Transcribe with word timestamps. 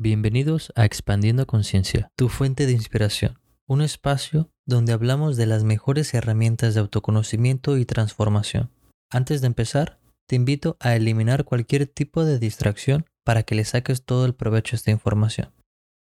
Bienvenidos 0.00 0.72
a 0.76 0.84
Expandiendo 0.84 1.44
Conciencia, 1.48 2.12
tu 2.14 2.28
fuente 2.28 2.66
de 2.66 2.72
inspiración, 2.72 3.40
un 3.66 3.82
espacio 3.82 4.48
donde 4.64 4.92
hablamos 4.92 5.36
de 5.36 5.46
las 5.46 5.64
mejores 5.64 6.14
herramientas 6.14 6.74
de 6.74 6.80
autoconocimiento 6.80 7.76
y 7.76 7.84
transformación. 7.84 8.70
Antes 9.10 9.40
de 9.40 9.48
empezar, 9.48 9.98
te 10.28 10.36
invito 10.36 10.76
a 10.78 10.94
eliminar 10.94 11.44
cualquier 11.44 11.88
tipo 11.88 12.24
de 12.24 12.38
distracción 12.38 13.06
para 13.24 13.42
que 13.42 13.56
le 13.56 13.64
saques 13.64 14.04
todo 14.04 14.24
el 14.24 14.36
provecho 14.36 14.76
a 14.76 14.78
esta 14.78 14.92
información. 14.92 15.52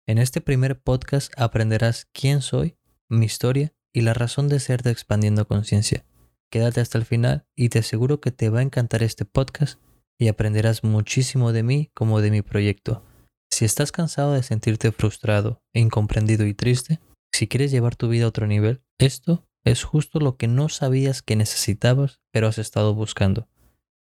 En 0.06 0.18
este 0.18 0.42
primer 0.42 0.82
podcast 0.82 1.32
aprenderás 1.38 2.10
quién 2.12 2.42
soy, 2.42 2.76
mi 3.08 3.26
historia 3.26 3.74
y 3.94 4.02
la 4.02 4.14
razón 4.14 4.50
de 4.50 4.60
ser 4.60 4.84
de 4.84 4.92
Expandiendo 4.92 5.48
Conciencia. 5.48 6.04
Quédate 6.52 6.82
hasta 6.82 6.98
el 6.98 7.06
final 7.06 7.46
y 7.56 7.70
te 7.70 7.80
aseguro 7.80 8.20
que 8.20 8.32
te 8.32 8.50
va 8.50 8.60
a 8.60 8.64
encantar 8.64 9.02
este 9.02 9.24
podcast 9.24 9.80
y 10.18 10.28
aprenderás 10.28 10.84
muchísimo 10.84 11.54
de 11.54 11.64
mí 11.64 11.90
como 11.94 12.20
de 12.20 12.32
mi 12.32 12.42
proyecto 12.42 13.02
si 13.50 13.66
estás 13.66 13.92
cansado 13.92 14.34
de 14.34 14.44
sentirte 14.44 14.92
frustrado, 14.92 15.64
incomprendido 15.74 16.46
y 16.46 16.54
triste, 16.54 17.00
si 17.32 17.48
quieres 17.48 17.72
llevar 17.72 17.96
tu 17.96 18.08
vida 18.10 18.26
a 18.26 18.30
otro 18.30 18.48
nivel, 18.48 18.82
esto 18.98 19.48
es 19.64 19.84
justo 19.84 20.20
lo 20.20 20.38
que 20.38 20.48
no 20.48 20.70
sabías 20.70 21.22
que 21.22 21.36
necesitabas, 21.36 22.22
pero 22.32 22.48
has 22.48 22.58
estado 22.58 22.94
buscando. 22.94 23.50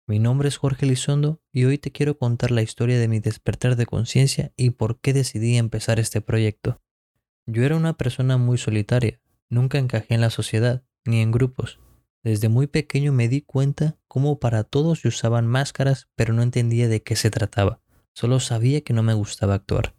Mi 0.07 0.19
nombre 0.19 0.49
es 0.49 0.57
Jorge 0.57 0.87
Lizondo 0.87 1.41
y 1.53 1.65
hoy 1.65 1.79
te 1.79 1.93
quiero 1.93 2.19
contar 2.19 2.51
la 2.51 2.63
historia 2.63 2.99
de 2.99 3.09
mi 3.09 3.21
despertar 3.21 3.77
de 3.77 3.87
conciencia 3.87 4.53
y 4.57 4.71
por 4.71 5.01
qué 5.01 5.13
decidí 5.13 5.57
empezar 5.57 6.01
este 6.01 6.21
proyecto. 6.21 6.81
Yo 7.47 7.65
era 7.65 7.77
una 7.77 7.97
persona 7.97 8.37
muy 8.37 8.59
solitaria, 8.59 9.21
nunca 9.49 9.79
encajé 9.79 10.15
en 10.15 10.21
la 10.21 10.31
sociedad, 10.31 10.83
ni 11.05 11.21
en 11.21 11.31
grupos. 11.31 11.79
Desde 12.23 12.49
muy 12.49 12.67
pequeño 12.67 13.13
me 13.13 13.29
di 13.29 13.43
cuenta 13.43 13.99
cómo 14.09 14.41
para 14.41 14.65
todos 14.65 15.01
se 15.01 15.09
usaban 15.09 15.47
máscaras, 15.47 16.09
pero 16.17 16.33
no 16.35 16.43
entendía 16.43 16.89
de 16.89 17.03
qué 17.03 17.17
se 17.17 17.31
trataba. 17.31 17.81
Solo 18.15 18.41
sabía 18.41 18.81
que 18.83 18.93
no 18.93 19.03
me 19.03 19.15
gustaba 19.15 19.55
actuar. 19.55 19.95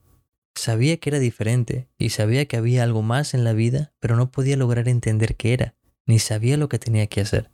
Sabía 0.55 0.97
que 0.97 1.09
era 1.09 1.19
diferente 1.19 1.89
y 1.97 2.09
sabía 2.09 2.45
que 2.45 2.57
había 2.57 2.83
algo 2.83 3.01
más 3.01 3.33
en 3.33 3.43
la 3.43 3.53
vida, 3.53 3.93
pero 3.99 4.15
no 4.15 4.31
podía 4.31 4.57
lograr 4.57 4.87
entender 4.87 5.35
qué 5.35 5.53
era, 5.53 5.75
ni 6.05 6.19
sabía 6.19 6.57
lo 6.57 6.69
que 6.69 6.79
tenía 6.79 7.07
que 7.07 7.21
hacer. 7.21 7.51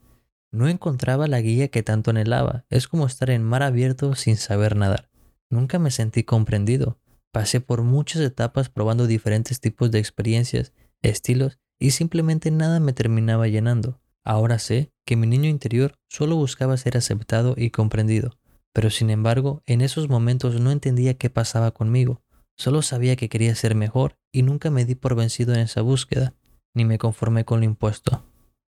No 0.52 0.68
encontraba 0.68 1.28
la 1.28 1.42
guía 1.42 1.68
que 1.68 1.84
tanto 1.84 2.12
anhelaba. 2.12 2.66
Es 2.70 2.88
como 2.88 3.06
estar 3.06 3.30
en 3.30 3.44
mar 3.44 3.64
abierto 3.64 4.16
sin 4.16 4.38
saber 4.38 4.76
nadar. 4.76 5.10
Nunca 5.50 5.78
me 5.80 5.92
sentí 5.92 6.24
comprendido. 6.24 7.00
Pasé 7.32 7.62
por 7.62 7.84
muchas 7.84 8.22
etapas 8.22 8.70
probando 8.70 9.08
diferentes 9.08 9.60
tipos 9.60 9.92
de 9.92 10.00
experiencias, 10.00 10.74
estilos, 11.02 11.60
y 11.80 11.92
simplemente 11.92 12.50
nada 12.50 12.80
me 12.80 12.94
terminaba 12.94 13.48
llenando. 13.48 14.02
Ahora 14.24 14.60
sé 14.60 14.92
que 15.06 15.16
mi 15.16 15.28
niño 15.28 15.50
interior 15.50 16.00
solo 16.10 16.36
buscaba 16.36 16.76
ser 16.78 16.98
aceptado 16.98 17.54
y 17.56 17.70
comprendido, 17.70 18.38
pero 18.78 18.92
sin 18.92 19.10
embargo, 19.10 19.64
en 19.66 19.82
esos 19.82 20.08
momentos 20.08 20.62
no 20.62 20.70
entendía 20.70 21.16
qué 21.16 21.32
pasaba 21.32 21.72
conmigo. 21.72 22.22
Solo 22.56 22.84
sabía 22.84 23.16
que 23.16 23.28
quería 23.28 23.56
ser 23.56 23.74
mejor 23.74 24.20
y 24.32 24.44
nunca 24.44 24.70
me 24.70 24.86
di 24.86 24.94
por 24.94 25.16
vencido 25.16 25.56
en 25.56 25.62
esa 25.62 25.82
búsqueda, 25.82 26.36
ni 26.76 26.86
me 26.86 27.00
conformé 27.00 27.44
con 27.44 27.62
lo 27.62 27.66
impuesto. 27.66 28.24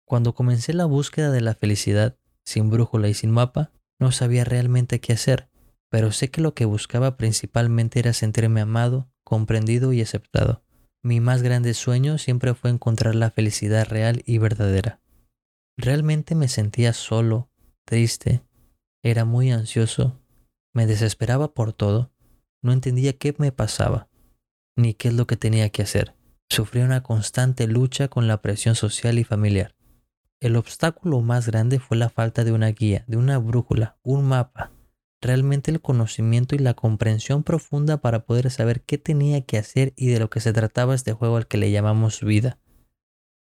Cuando 0.05 0.35
comencé 0.35 0.73
la 0.73 0.87
búsqueda 0.87 1.31
de 1.31 1.41
la 1.41 1.55
felicidad, 1.55 2.17
sin 2.45 2.69
brújula 2.69 3.09
y 3.09 3.15
sin 3.15 3.31
mapa, 3.31 3.71
no 4.01 4.11
sabía 4.11 4.43
realmente 4.43 5.01
qué 5.01 5.13
hacer, 5.13 5.49
pero 5.89 6.11
sé 6.11 6.33
que 6.33 6.41
lo 6.41 6.53
que 6.53 6.65
buscaba 6.65 7.17
principalmente 7.17 8.01
era 8.01 8.13
sentirme 8.13 8.61
amado, 8.61 9.09
comprendido 9.23 9.93
y 9.93 10.01
aceptado. 10.01 10.65
Mi 11.05 11.21
más 11.21 11.43
grande 11.43 11.75
sueño 11.75 12.19
siempre 12.19 12.55
fue 12.55 12.71
encontrar 12.71 13.15
la 13.15 13.31
felicidad 13.31 13.87
real 13.87 14.25
y 14.27 14.39
verdadera. 14.39 15.01
Realmente 15.77 16.35
me 16.35 16.49
sentía 16.49 16.93
solo, 16.93 17.53
triste, 17.85 18.43
era 19.03 19.25
muy 19.25 19.51
ansioso, 19.51 20.21
me 20.73 20.87
desesperaba 20.87 21.55
por 21.55 21.73
todo, 21.73 22.13
no 22.63 22.73
entendía 22.73 23.13
qué 23.15 23.35
me 23.39 23.53
pasaba, 23.53 24.09
ni 24.77 24.95
qué 24.95 25.09
es 25.09 25.15
lo 25.15 25.27
que 25.27 25.37
tenía 25.37 25.69
que 25.71 25.83
hacer. 25.83 26.15
Sufría 26.49 26.85
una 26.85 27.03
constante 27.03 27.67
lucha 27.67 28.09
con 28.09 28.29
la 28.29 28.43
presión 28.43 28.75
social 28.75 29.19
y 29.19 29.25
familiar. 29.25 29.75
El 30.41 30.57
obstáculo 30.57 31.21
más 31.21 31.47
grande 31.47 31.79
fue 31.79 31.97
la 31.97 32.11
falta 32.11 32.45
de 32.45 32.53
una 32.53 32.69
guía, 32.69 33.05
de 33.07 33.17
una 33.17 33.39
brújula, 33.39 33.99
un 34.03 34.27
mapa, 34.27 34.73
realmente 35.21 35.71
el 35.71 35.81
conocimiento 35.81 36.55
y 36.55 36.59
la 36.59 36.75
comprensión 36.75 37.43
profunda 37.43 37.99
para 37.99 38.25
poder 38.25 38.51
saber 38.51 38.83
qué 38.83 38.99
tenía 38.99 39.41
que 39.47 39.57
hacer 39.57 39.93
y 39.97 40.09
de 40.09 40.19
lo 40.19 40.31
que 40.31 40.41
se 40.41 40.53
trataba 40.53 40.95
este 40.95 41.13
juego 41.13 41.37
al 41.37 41.47
que 41.47 41.59
le 41.59 41.71
llamamos 41.71 42.21
vida. 42.21 42.59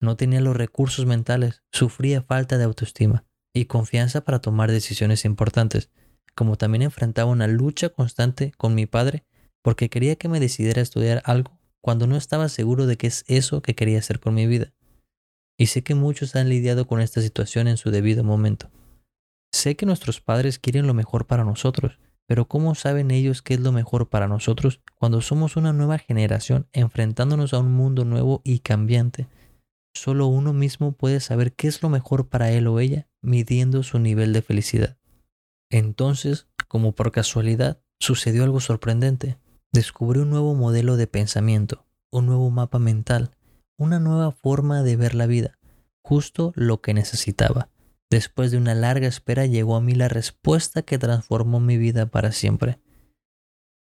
No 0.00 0.16
tenía 0.16 0.40
los 0.40 0.56
recursos 0.56 1.06
mentales, 1.06 1.62
sufría 1.72 2.22
falta 2.22 2.58
de 2.58 2.64
autoestima, 2.64 3.24
y 3.56 3.64
confianza 3.64 4.20
para 4.20 4.40
tomar 4.40 4.70
decisiones 4.70 5.24
importantes, 5.24 5.90
como 6.34 6.56
también 6.56 6.82
enfrentaba 6.82 7.30
una 7.30 7.46
lucha 7.46 7.88
constante 7.88 8.52
con 8.58 8.74
mi 8.74 8.86
padre 8.86 9.24
porque 9.62 9.88
quería 9.88 10.14
que 10.14 10.28
me 10.28 10.38
decidiera 10.38 10.80
a 10.80 10.82
estudiar 10.82 11.22
algo 11.24 11.58
cuando 11.80 12.06
no 12.06 12.16
estaba 12.16 12.48
seguro 12.48 12.86
de 12.86 12.96
qué 12.96 13.06
es 13.06 13.24
eso 13.26 13.62
que 13.62 13.74
quería 13.74 13.98
hacer 13.98 14.20
con 14.20 14.34
mi 14.34 14.46
vida. 14.46 14.72
Y 15.58 15.66
sé 15.66 15.82
que 15.82 15.94
muchos 15.94 16.36
han 16.36 16.48
lidiado 16.48 16.86
con 16.86 17.00
esta 17.00 17.20
situación 17.22 17.66
en 17.66 17.76
su 17.76 17.90
debido 17.90 18.22
momento. 18.22 18.70
Sé 19.50 19.74
que 19.74 19.86
nuestros 19.86 20.20
padres 20.20 20.58
quieren 20.58 20.86
lo 20.86 20.94
mejor 20.94 21.26
para 21.26 21.44
nosotros, 21.44 21.98
pero 22.26 22.46
¿cómo 22.46 22.74
saben 22.74 23.10
ellos 23.10 23.40
qué 23.40 23.54
es 23.54 23.60
lo 23.60 23.72
mejor 23.72 24.08
para 24.08 24.28
nosotros 24.28 24.82
cuando 24.96 25.20
somos 25.20 25.56
una 25.56 25.72
nueva 25.72 25.98
generación 25.98 26.68
enfrentándonos 26.72 27.54
a 27.54 27.58
un 27.58 27.72
mundo 27.72 28.04
nuevo 28.04 28.42
y 28.44 28.58
cambiante? 28.58 29.28
Solo 29.96 30.26
uno 30.26 30.52
mismo 30.52 30.92
puede 30.92 31.20
saber 31.20 31.54
qué 31.54 31.68
es 31.68 31.82
lo 31.82 31.88
mejor 31.88 32.28
para 32.28 32.50
él 32.50 32.66
o 32.66 32.80
ella 32.80 33.08
midiendo 33.22 33.82
su 33.82 33.98
nivel 33.98 34.34
de 34.34 34.42
felicidad. 34.42 34.98
Entonces, 35.70 36.48
como 36.68 36.94
por 36.94 37.12
casualidad, 37.12 37.80
sucedió 37.98 38.44
algo 38.44 38.60
sorprendente. 38.60 39.38
Descubrí 39.72 40.20
un 40.20 40.28
nuevo 40.28 40.54
modelo 40.54 40.98
de 40.98 41.06
pensamiento, 41.06 41.86
un 42.10 42.26
nuevo 42.26 42.50
mapa 42.50 42.78
mental, 42.78 43.34
una 43.78 43.98
nueva 43.98 44.32
forma 44.32 44.82
de 44.82 44.96
ver 44.96 45.14
la 45.14 45.24
vida, 45.24 45.58
justo 46.02 46.52
lo 46.56 46.82
que 46.82 46.92
necesitaba. 46.92 47.70
Después 48.10 48.50
de 48.50 48.58
una 48.58 48.74
larga 48.74 49.08
espera 49.08 49.46
llegó 49.46 49.76
a 49.76 49.80
mí 49.80 49.94
la 49.94 50.08
respuesta 50.08 50.82
que 50.82 50.98
transformó 50.98 51.58
mi 51.58 51.78
vida 51.78 52.04
para 52.04 52.32
siempre. 52.32 52.80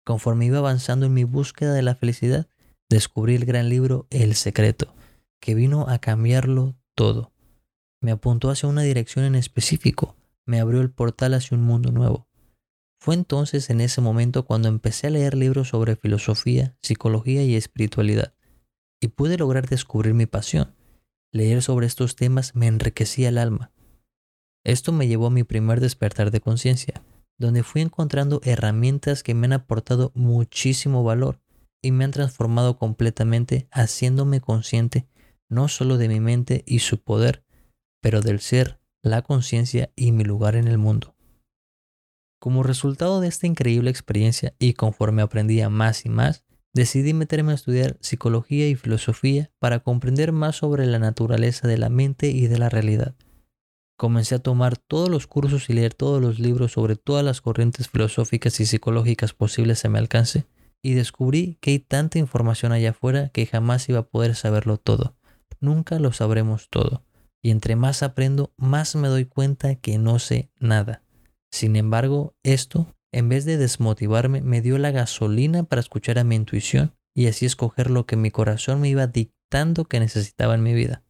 Conforme 0.04 0.44
iba 0.44 0.58
avanzando 0.58 1.06
en 1.06 1.14
mi 1.14 1.24
búsqueda 1.24 1.72
de 1.72 1.82
la 1.82 1.94
felicidad, 1.94 2.48
descubrí 2.90 3.34
el 3.34 3.46
gran 3.46 3.70
libro 3.70 4.06
El 4.10 4.34
Secreto, 4.34 4.94
que 5.42 5.54
vino 5.54 5.90
a 5.90 5.98
cambiarlo 5.98 6.74
todo 6.94 7.32
me 8.02 8.10
apuntó 8.10 8.50
hacia 8.50 8.68
una 8.68 8.82
dirección 8.82 9.24
en 9.24 9.36
específico, 9.36 10.16
me 10.44 10.58
abrió 10.60 10.80
el 10.80 10.90
portal 10.90 11.34
hacia 11.34 11.56
un 11.56 11.62
mundo 11.62 11.92
nuevo. 11.92 12.28
Fue 13.00 13.14
entonces 13.14 13.70
en 13.70 13.80
ese 13.80 14.00
momento 14.00 14.44
cuando 14.44 14.68
empecé 14.68 15.06
a 15.06 15.10
leer 15.10 15.34
libros 15.36 15.68
sobre 15.68 15.96
filosofía, 15.96 16.76
psicología 16.82 17.44
y 17.44 17.54
espiritualidad, 17.54 18.34
y 19.00 19.08
pude 19.08 19.38
lograr 19.38 19.68
descubrir 19.68 20.14
mi 20.14 20.26
pasión. 20.26 20.74
Leer 21.32 21.62
sobre 21.62 21.86
estos 21.86 22.16
temas 22.16 22.54
me 22.54 22.66
enriquecía 22.66 23.28
el 23.28 23.38
alma. 23.38 23.70
Esto 24.64 24.92
me 24.92 25.06
llevó 25.06 25.26
a 25.26 25.30
mi 25.30 25.44
primer 25.44 25.80
despertar 25.80 26.32
de 26.32 26.40
conciencia, 26.40 27.02
donde 27.38 27.62
fui 27.62 27.82
encontrando 27.82 28.40
herramientas 28.44 29.22
que 29.22 29.34
me 29.34 29.46
han 29.46 29.54
aportado 29.54 30.10
muchísimo 30.14 31.02
valor 31.04 31.40
y 31.80 31.92
me 31.92 32.04
han 32.04 32.10
transformado 32.10 32.78
completamente 32.78 33.68
haciéndome 33.70 34.40
consciente 34.40 35.06
no 35.52 35.68
solo 35.68 35.98
de 35.98 36.08
mi 36.08 36.18
mente 36.18 36.64
y 36.66 36.78
su 36.78 37.02
poder, 37.02 37.44
pero 38.00 38.22
del 38.22 38.40
ser, 38.40 38.80
la 39.02 39.22
conciencia 39.22 39.92
y 39.94 40.10
mi 40.10 40.24
lugar 40.24 40.56
en 40.56 40.66
el 40.66 40.78
mundo. 40.78 41.14
Como 42.40 42.62
resultado 42.62 43.20
de 43.20 43.28
esta 43.28 43.46
increíble 43.46 43.90
experiencia 43.90 44.54
y 44.58 44.72
conforme 44.72 45.22
aprendía 45.22 45.68
más 45.68 46.06
y 46.06 46.08
más, 46.08 46.44
decidí 46.74 47.12
meterme 47.12 47.52
a 47.52 47.54
estudiar 47.54 47.98
psicología 48.00 48.66
y 48.66 48.74
filosofía 48.74 49.50
para 49.58 49.80
comprender 49.80 50.32
más 50.32 50.56
sobre 50.56 50.86
la 50.86 50.98
naturaleza 50.98 51.68
de 51.68 51.78
la 51.78 51.90
mente 51.90 52.30
y 52.30 52.46
de 52.46 52.58
la 52.58 52.70
realidad. 52.70 53.14
Comencé 53.98 54.36
a 54.36 54.42
tomar 54.42 54.78
todos 54.78 55.10
los 55.10 55.26
cursos 55.26 55.68
y 55.68 55.74
leer 55.74 55.92
todos 55.92 56.20
los 56.20 56.40
libros 56.40 56.72
sobre 56.72 56.96
todas 56.96 57.24
las 57.24 57.40
corrientes 57.40 57.88
filosóficas 57.88 58.58
y 58.58 58.66
psicológicas 58.66 59.34
posibles 59.34 59.84
a 59.84 59.90
mi 59.90 59.98
alcance, 59.98 60.46
y 60.82 60.94
descubrí 60.94 61.58
que 61.60 61.70
hay 61.70 61.78
tanta 61.78 62.18
información 62.18 62.72
allá 62.72 62.90
afuera 62.90 63.28
que 63.28 63.46
jamás 63.46 63.88
iba 63.88 64.00
a 64.00 64.08
poder 64.08 64.34
saberlo 64.34 64.78
todo. 64.78 65.14
Nunca 65.62 65.98
lo 65.98 66.12
sabremos 66.12 66.68
todo 66.68 67.04
y 67.42 67.50
entre 67.50 67.76
más 67.76 68.02
aprendo, 68.02 68.52
más 68.56 68.94
me 68.94 69.08
doy 69.08 69.24
cuenta 69.24 69.74
que 69.74 69.98
no 69.98 70.18
sé 70.18 70.50
nada. 70.58 71.02
Sin 71.50 71.76
embargo, 71.76 72.34
esto, 72.42 72.94
en 73.12 73.28
vez 73.28 73.44
de 73.44 73.56
desmotivarme, 73.56 74.42
me 74.42 74.60
dio 74.60 74.78
la 74.78 74.90
gasolina 74.90 75.64
para 75.64 75.80
escuchar 75.80 76.18
a 76.18 76.24
mi 76.24 76.36
intuición 76.36 76.94
y 77.14 77.26
así 77.26 77.46
escoger 77.46 77.90
lo 77.90 78.06
que 78.06 78.16
mi 78.16 78.30
corazón 78.30 78.80
me 78.80 78.88
iba 78.88 79.06
dictando 79.06 79.84
que 79.84 80.00
necesitaba 80.00 80.54
en 80.54 80.62
mi 80.62 80.72
vida. 80.72 81.02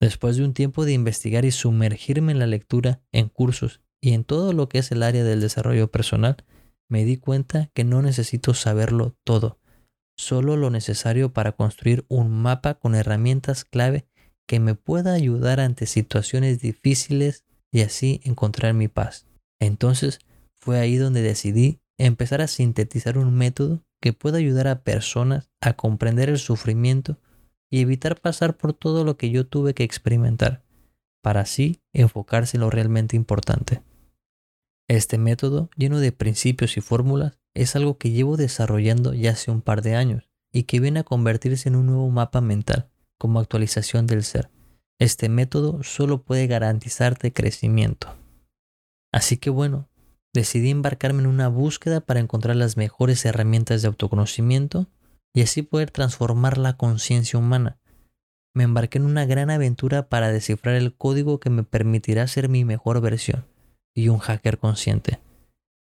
Después 0.00 0.36
de 0.36 0.44
un 0.44 0.52
tiempo 0.52 0.84
de 0.84 0.92
investigar 0.92 1.44
y 1.44 1.50
sumergirme 1.50 2.32
en 2.32 2.38
la 2.38 2.46
lectura, 2.46 3.00
en 3.12 3.28
cursos 3.28 3.80
y 4.00 4.12
en 4.12 4.24
todo 4.24 4.52
lo 4.52 4.68
que 4.68 4.78
es 4.78 4.92
el 4.92 5.02
área 5.02 5.24
del 5.24 5.40
desarrollo 5.40 5.90
personal, 5.90 6.36
me 6.88 7.04
di 7.04 7.16
cuenta 7.16 7.70
que 7.74 7.82
no 7.82 8.02
necesito 8.02 8.54
saberlo 8.54 9.16
todo, 9.24 9.58
solo 10.16 10.56
lo 10.56 10.70
necesario 10.70 11.32
para 11.32 11.52
construir 11.52 12.04
un 12.08 12.30
mapa 12.30 12.74
con 12.74 12.94
herramientas 12.94 13.64
clave 13.64 14.06
que 14.46 14.60
me 14.60 14.74
pueda 14.74 15.12
ayudar 15.12 15.60
ante 15.60 15.86
situaciones 15.86 16.60
difíciles 16.60 17.44
y 17.72 17.82
así 17.82 18.20
encontrar 18.24 18.74
mi 18.74 18.88
paz. 18.88 19.26
Entonces 19.60 20.20
fue 20.58 20.78
ahí 20.78 20.96
donde 20.96 21.22
decidí 21.22 21.80
empezar 21.98 22.40
a 22.40 22.48
sintetizar 22.48 23.18
un 23.18 23.34
método 23.34 23.84
que 24.00 24.12
pueda 24.12 24.38
ayudar 24.38 24.68
a 24.68 24.82
personas 24.82 25.50
a 25.60 25.74
comprender 25.74 26.28
el 26.28 26.38
sufrimiento 26.38 27.18
y 27.70 27.80
evitar 27.80 28.20
pasar 28.20 28.56
por 28.56 28.72
todo 28.72 29.04
lo 29.04 29.16
que 29.16 29.30
yo 29.30 29.46
tuve 29.46 29.74
que 29.74 29.82
experimentar, 29.82 30.62
para 31.22 31.40
así 31.40 31.80
enfocarse 31.92 32.56
en 32.56 32.60
lo 32.60 32.70
realmente 32.70 33.16
importante. 33.16 33.82
Este 34.88 35.18
método, 35.18 35.68
lleno 35.76 35.98
de 35.98 36.12
principios 36.12 36.76
y 36.76 36.80
fórmulas, 36.80 37.38
es 37.56 37.74
algo 37.74 37.96
que 37.96 38.10
llevo 38.10 38.36
desarrollando 38.36 39.14
ya 39.14 39.30
hace 39.30 39.50
un 39.50 39.62
par 39.62 39.80
de 39.80 39.96
años 39.96 40.30
y 40.52 40.64
que 40.64 40.78
viene 40.78 41.00
a 41.00 41.04
convertirse 41.04 41.70
en 41.70 41.76
un 41.76 41.86
nuevo 41.86 42.08
mapa 42.10 42.42
mental 42.42 42.90
como 43.18 43.40
actualización 43.40 44.06
del 44.06 44.24
ser. 44.24 44.50
Este 45.00 45.30
método 45.30 45.82
solo 45.82 46.22
puede 46.22 46.46
garantizarte 46.46 47.32
crecimiento. 47.32 48.14
Así 49.10 49.38
que 49.38 49.48
bueno, 49.48 49.88
decidí 50.34 50.68
embarcarme 50.68 51.22
en 51.22 51.28
una 51.28 51.48
búsqueda 51.48 52.02
para 52.02 52.20
encontrar 52.20 52.56
las 52.56 52.76
mejores 52.76 53.24
herramientas 53.24 53.80
de 53.80 53.88
autoconocimiento 53.88 54.86
y 55.34 55.40
así 55.40 55.62
poder 55.62 55.90
transformar 55.90 56.58
la 56.58 56.76
conciencia 56.76 57.38
humana. 57.38 57.78
Me 58.54 58.64
embarqué 58.64 58.98
en 58.98 59.06
una 59.06 59.24
gran 59.24 59.48
aventura 59.48 60.10
para 60.10 60.30
descifrar 60.30 60.74
el 60.74 60.94
código 60.94 61.40
que 61.40 61.48
me 61.48 61.62
permitirá 61.62 62.26
ser 62.26 62.50
mi 62.50 62.66
mejor 62.66 63.00
versión 63.00 63.46
y 63.94 64.08
un 64.08 64.18
hacker 64.18 64.58
consciente. 64.58 65.20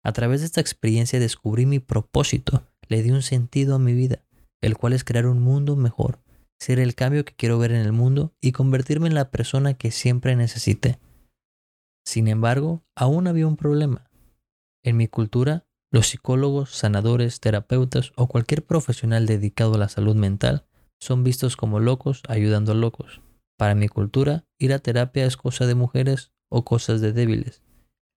A 0.07 0.13
través 0.13 0.39
de 0.39 0.47
esta 0.47 0.61
experiencia 0.61 1.19
descubrí 1.19 1.67
mi 1.67 1.81
propósito, 1.81 2.63
le 2.87 3.03
di 3.03 3.11
un 3.11 3.23
sentido 3.23 3.75
a 3.75 3.81
mi 3.81 3.93
vida, 3.93 4.23
el 4.61 4.77
cual 4.77 4.93
es 4.93 5.03
crear 5.03 5.27
un 5.27 5.43
mundo 5.43 5.75
mejor, 5.75 6.21
ser 6.61 6.79
el 6.79 6.95
cambio 6.95 7.25
que 7.25 7.35
quiero 7.35 7.59
ver 7.59 7.73
en 7.73 7.81
el 7.81 7.91
mundo 7.91 8.33
y 8.41 8.53
convertirme 8.53 9.09
en 9.09 9.17
la 9.17 9.33
persona 9.33 9.75
que 9.75 9.91
siempre 9.91 10.37
necesité. 10.37 11.01
Sin 12.05 12.29
embargo, 12.29 12.85
aún 12.95 13.27
había 13.27 13.49
un 13.49 13.57
problema. 13.57 14.09
En 14.85 14.97
mi 14.97 15.09
cultura, 15.09 15.67
los 15.91 16.07
psicólogos, 16.07 16.71
sanadores, 16.71 17.41
terapeutas 17.41 18.13
o 18.15 18.29
cualquier 18.29 18.65
profesional 18.65 19.27
dedicado 19.27 19.75
a 19.75 19.79
la 19.79 19.89
salud 19.89 20.15
mental 20.15 20.69
son 21.01 21.25
vistos 21.25 21.57
como 21.57 21.81
locos 21.81 22.23
ayudando 22.29 22.71
a 22.71 22.77
locos. 22.77 23.23
Para 23.59 23.75
mi 23.75 23.89
cultura, 23.89 24.45
ir 24.61 24.73
a 24.73 24.79
terapia 24.79 25.27
es 25.27 25.37
cosa 25.37 25.67
de 25.67 25.75
mujeres 25.75 26.31
o 26.49 26.65
cosas 26.65 27.01
de 27.01 27.13
débiles. 27.13 27.66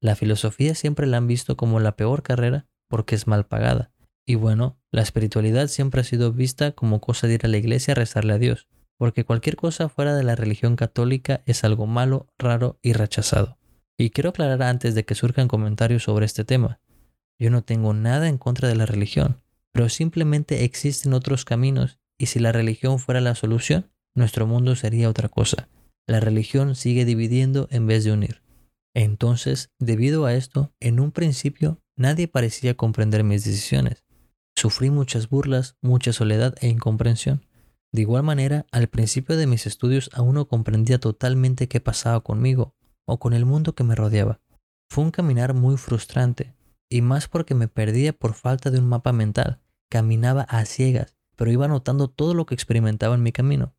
La 0.02 0.16
filosofía 0.16 0.76
siempre 0.76 1.08
la 1.08 1.18
han 1.18 1.28
visto 1.28 1.58
como 1.58 1.80
la 1.80 1.96
peor 1.96 2.24
carrera 2.24 2.68
porque 2.88 3.16
es 3.16 3.28
mal 3.28 3.46
pagada. 3.46 3.92
Y 4.26 4.36
bueno, 4.36 4.78
la 4.92 5.02
espiritualidad 5.02 5.68
siempre 5.68 6.02
ha 6.02 6.04
sido 6.04 6.32
vista 6.32 6.72
como 6.72 7.02
cosa 7.02 7.28
de 7.28 7.36
ir 7.36 7.46
a 7.46 7.50
la 7.50 7.58
iglesia 7.58 7.94
a 7.94 7.96
rezarle 7.96 8.34
a 8.34 8.38
Dios, 8.38 8.68
porque 8.98 9.26
cualquier 9.26 9.56
cosa 9.56 9.90
fuera 9.90 10.16
de 10.16 10.24
la 10.24 10.36
religión 10.36 10.76
católica 10.76 11.42
es 11.46 11.64
algo 11.64 11.88
malo, 11.88 12.28
raro 12.38 12.80
y 12.82 12.94
rechazado. 12.94 13.58
Y 13.98 14.12
quiero 14.12 14.30
aclarar 14.30 14.64
antes 14.64 14.96
de 14.96 15.04
que 15.04 15.16
surjan 15.16 15.48
comentarios 15.48 16.04
sobre 16.04 16.26
este 16.26 16.46
tema. 16.46 16.80
Yo 17.40 17.50
no 17.50 17.64
tengo 17.64 17.94
nada 17.94 18.28
en 18.28 18.38
contra 18.38 18.68
de 18.68 18.76
la 18.76 18.86
religión, 18.86 19.42
pero 19.72 19.90
simplemente 19.90 20.64
existen 20.64 21.14
otros 21.14 21.46
caminos 21.46 22.00
y 22.18 22.28
si 22.28 22.40
la 22.40 22.52
religión 22.52 23.00
fuera 23.00 23.22
la 23.22 23.36
solución, 23.36 23.92
nuestro 24.16 24.46
mundo 24.46 24.76
sería 24.76 25.10
otra 25.10 25.30
cosa. 25.30 25.70
La 26.08 26.20
religión 26.20 26.76
sigue 26.76 27.06
dividiendo 27.06 27.68
en 27.72 27.88
vez 27.88 28.04
de 28.04 28.12
unir. 28.12 28.42
Entonces, 28.94 29.70
debido 29.80 30.26
a 30.26 30.34
esto, 30.34 30.74
en 30.80 31.00
un 31.00 31.12
principio 31.12 31.82
nadie 31.96 32.28
parecía 32.28 32.76
comprender 32.76 33.24
mis 33.24 33.44
decisiones. 33.44 34.04
Sufrí 34.56 34.90
muchas 34.90 35.30
burlas, 35.30 35.76
mucha 35.82 36.12
soledad 36.14 36.56
e 36.62 36.68
incomprensión. 36.68 37.46
De 37.92 38.02
igual 38.02 38.24
manera, 38.24 38.66
al 38.72 38.88
principio 38.88 39.38
de 39.38 39.48
mis 39.48 39.66
estudios 39.66 40.10
aún 40.14 40.36
no 40.36 40.48
comprendía 40.48 41.00
totalmente 41.00 41.68
qué 41.68 41.80
pasaba 41.80 42.22
conmigo 42.22 42.76
o 43.06 43.20
con 43.20 43.34
el 43.34 43.46
mundo 43.46 43.74
que 43.74 43.84
me 43.84 43.96
rodeaba. 43.96 44.42
Fue 44.90 45.04
un 45.04 45.12
caminar 45.12 45.54
muy 45.54 45.78
frustrante, 45.78 46.54
y 46.90 47.02
más 47.02 47.28
porque 47.28 47.56
me 47.56 47.68
perdía 47.68 48.14
por 48.14 48.34
falta 48.34 48.72
de 48.72 48.80
un 48.80 48.88
mapa 48.88 49.14
mental. 49.14 49.62
Caminaba 49.90 50.44
a 50.44 50.66
ciegas, 50.66 51.16
pero 51.36 51.52
iba 51.52 51.68
notando 51.68 52.08
todo 52.08 52.34
lo 52.34 52.46
que 52.46 52.54
experimentaba 52.54 53.16
en 53.16 53.24
mi 53.24 53.32
camino. 53.32 53.74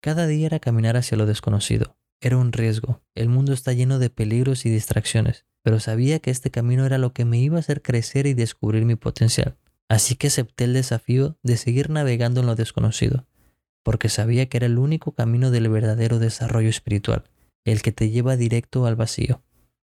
Cada 0.00 0.26
día 0.26 0.46
era 0.46 0.60
caminar 0.60 0.96
hacia 0.96 1.16
lo 1.16 1.26
desconocido, 1.26 1.96
era 2.20 2.36
un 2.36 2.52
riesgo. 2.52 3.02
El 3.14 3.28
mundo 3.28 3.52
está 3.52 3.72
lleno 3.72 3.98
de 3.98 4.10
peligros 4.10 4.66
y 4.66 4.70
distracciones, 4.70 5.44
pero 5.62 5.80
sabía 5.80 6.18
que 6.18 6.30
este 6.30 6.50
camino 6.50 6.86
era 6.86 6.98
lo 6.98 7.12
que 7.12 7.24
me 7.24 7.38
iba 7.38 7.56
a 7.56 7.60
hacer 7.60 7.82
crecer 7.82 8.26
y 8.26 8.34
descubrir 8.34 8.84
mi 8.84 8.96
potencial. 8.96 9.56
Así 9.88 10.16
que 10.16 10.28
acepté 10.28 10.64
el 10.64 10.72
desafío 10.72 11.38
de 11.42 11.56
seguir 11.56 11.90
navegando 11.90 12.40
en 12.40 12.46
lo 12.46 12.56
desconocido, 12.56 13.26
porque 13.84 14.08
sabía 14.08 14.48
que 14.48 14.56
era 14.56 14.66
el 14.66 14.78
único 14.78 15.12
camino 15.12 15.50
del 15.50 15.68
verdadero 15.68 16.18
desarrollo 16.18 16.68
espiritual, 16.68 17.24
el 17.64 17.82
que 17.82 17.92
te 17.92 18.10
lleva 18.10 18.36
directo 18.36 18.86
al 18.86 18.96
vacío. 18.96 19.42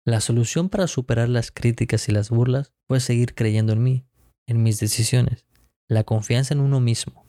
La 0.05 0.21
solución 0.21 0.69
para 0.69 0.87
superar 0.87 1.29
las 1.29 1.51
críticas 1.51 2.07
y 2.07 2.11
las 2.11 2.29
burlas 2.29 2.73
fue 2.87 2.99
seguir 2.99 3.33
creyendo 3.33 3.73
en 3.73 3.83
mí, 3.83 4.05
en 4.45 4.63
mis 4.63 4.79
decisiones, 4.79 5.45
la 5.87 6.03
confianza 6.03 6.53
en 6.53 6.59
uno 6.59 6.79
mismo. 6.79 7.25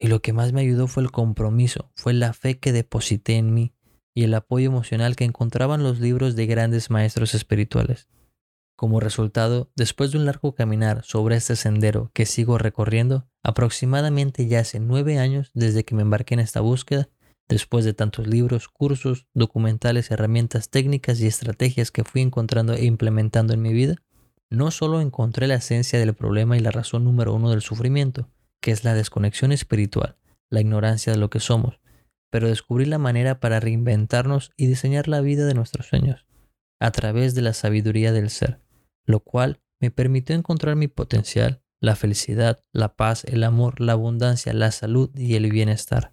Y 0.00 0.08
lo 0.08 0.22
que 0.22 0.32
más 0.32 0.52
me 0.52 0.60
ayudó 0.60 0.86
fue 0.86 1.02
el 1.02 1.10
compromiso, 1.10 1.90
fue 1.94 2.14
la 2.14 2.32
fe 2.32 2.58
que 2.58 2.72
deposité 2.72 3.36
en 3.36 3.52
mí 3.52 3.72
y 4.18 4.24
el 4.24 4.34
apoyo 4.34 4.66
emocional 4.66 5.14
que 5.14 5.22
encontraban 5.22 5.84
los 5.84 6.00
libros 6.00 6.34
de 6.34 6.46
grandes 6.46 6.90
maestros 6.90 7.36
espirituales. 7.36 8.08
Como 8.74 8.98
resultado, 8.98 9.70
después 9.76 10.10
de 10.10 10.18
un 10.18 10.24
largo 10.24 10.56
caminar 10.56 11.04
sobre 11.04 11.36
este 11.36 11.54
sendero 11.54 12.10
que 12.14 12.26
sigo 12.26 12.58
recorriendo, 12.58 13.28
aproximadamente 13.44 14.48
ya 14.48 14.58
hace 14.58 14.80
nueve 14.80 15.20
años 15.20 15.52
desde 15.54 15.84
que 15.84 15.94
me 15.94 16.02
embarqué 16.02 16.34
en 16.34 16.40
esta 16.40 16.60
búsqueda, 16.60 17.08
después 17.48 17.84
de 17.84 17.94
tantos 17.94 18.26
libros, 18.26 18.66
cursos, 18.66 19.28
documentales, 19.34 20.10
herramientas 20.10 20.68
técnicas 20.68 21.20
y 21.20 21.28
estrategias 21.28 21.92
que 21.92 22.02
fui 22.02 22.20
encontrando 22.20 22.74
e 22.74 22.86
implementando 22.86 23.54
en 23.54 23.62
mi 23.62 23.72
vida, 23.72 24.02
no 24.50 24.72
solo 24.72 25.00
encontré 25.00 25.46
la 25.46 25.54
esencia 25.54 26.00
del 26.00 26.12
problema 26.12 26.56
y 26.56 26.60
la 26.60 26.72
razón 26.72 27.04
número 27.04 27.34
uno 27.34 27.50
del 27.50 27.62
sufrimiento, 27.62 28.28
que 28.60 28.72
es 28.72 28.82
la 28.82 28.94
desconexión 28.94 29.52
espiritual, 29.52 30.16
la 30.50 30.60
ignorancia 30.60 31.12
de 31.12 31.20
lo 31.20 31.30
que 31.30 31.38
somos, 31.38 31.78
pero 32.30 32.48
descubrir 32.48 32.88
la 32.88 32.98
manera 32.98 33.40
para 33.40 33.60
reinventarnos 33.60 34.52
y 34.56 34.66
diseñar 34.66 35.08
la 35.08 35.20
vida 35.20 35.46
de 35.46 35.54
nuestros 35.54 35.86
sueños 35.86 36.26
a 36.80 36.90
través 36.90 37.34
de 37.34 37.42
la 37.42 37.54
sabiduría 37.54 38.12
del 38.12 38.30
ser, 38.30 38.60
lo 39.04 39.20
cual 39.20 39.60
me 39.80 39.90
permitió 39.90 40.36
encontrar 40.36 40.76
mi 40.76 40.88
potencial, 40.88 41.62
la 41.80 41.96
felicidad, 41.96 42.64
la 42.72 42.94
paz, 42.94 43.24
el 43.24 43.44
amor, 43.44 43.80
la 43.80 43.92
abundancia, 43.92 44.52
la 44.52 44.70
salud 44.70 45.10
y 45.16 45.34
el 45.34 45.50
bienestar. 45.50 46.12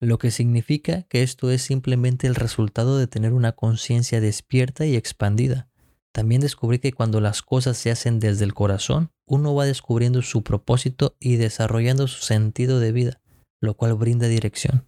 Lo 0.00 0.18
que 0.18 0.30
significa 0.30 1.02
que 1.04 1.22
esto 1.22 1.50
es 1.50 1.62
simplemente 1.62 2.26
el 2.26 2.34
resultado 2.34 2.98
de 2.98 3.06
tener 3.06 3.32
una 3.32 3.52
conciencia 3.52 4.20
despierta 4.20 4.84
y 4.84 4.94
expandida. 4.94 5.68
También 6.12 6.40
descubrí 6.40 6.78
que 6.78 6.92
cuando 6.92 7.20
las 7.20 7.42
cosas 7.42 7.76
se 7.76 7.90
hacen 7.90 8.20
desde 8.20 8.44
el 8.44 8.54
corazón, 8.54 9.10
uno 9.26 9.54
va 9.54 9.64
descubriendo 9.64 10.22
su 10.22 10.42
propósito 10.42 11.16
y 11.18 11.36
desarrollando 11.36 12.08
su 12.08 12.22
sentido 12.22 12.78
de 12.78 12.92
vida 12.92 13.20
lo 13.60 13.76
cual 13.76 13.94
brinda 13.94 14.28
dirección. 14.28 14.86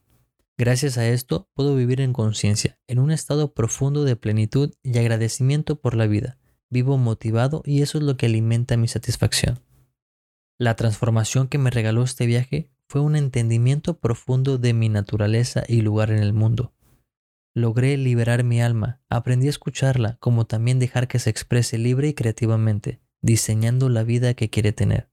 Gracias 0.57 0.99
a 0.99 1.07
esto 1.07 1.49
puedo 1.55 1.77
vivir 1.77 2.01
en 2.01 2.13
conciencia, 2.13 2.79
en 2.89 2.99
un 2.99 3.11
estado 3.13 3.55
profundo 3.55 4.05
de 4.05 4.17
plenitud 4.17 4.75
y 4.83 4.99
agradecimiento 4.99 5.81
por 5.81 5.95
la 5.95 6.07
vida. 6.07 6.39
Vivo 6.69 6.99
motivado 6.99 7.63
y 7.65 7.83
eso 7.83 7.99
es 7.99 8.05
lo 8.05 8.17
que 8.17 8.27
alimenta 8.27 8.77
mi 8.77 8.89
satisfacción. 8.89 9.61
La 10.59 10.75
transformación 10.75 11.47
que 11.47 11.59
me 11.59 11.71
regaló 11.71 12.03
este 12.03 12.27
viaje 12.27 12.73
fue 12.89 13.01
un 13.01 13.15
entendimiento 13.15 13.99
profundo 13.99 14.59
de 14.59 14.73
mi 14.73 14.89
naturaleza 14.89 15.63
y 15.69 15.83
lugar 15.83 16.11
en 16.11 16.19
el 16.19 16.33
mundo. 16.33 16.75
Logré 17.55 17.97
liberar 17.97 18.43
mi 18.43 18.61
alma, 18.61 19.01
aprendí 19.09 19.47
a 19.47 19.51
escucharla, 19.51 20.17
como 20.21 20.47
también 20.47 20.79
dejar 20.79 21.07
que 21.07 21.19
se 21.19 21.31
exprese 21.31 21.79
libre 21.79 22.09
y 22.09 22.15
creativamente, 22.15 23.01
diseñando 23.21 23.89
la 23.89 24.03
vida 24.03 24.35
que 24.35 24.51
quiere 24.51 24.73
tener. 24.73 25.09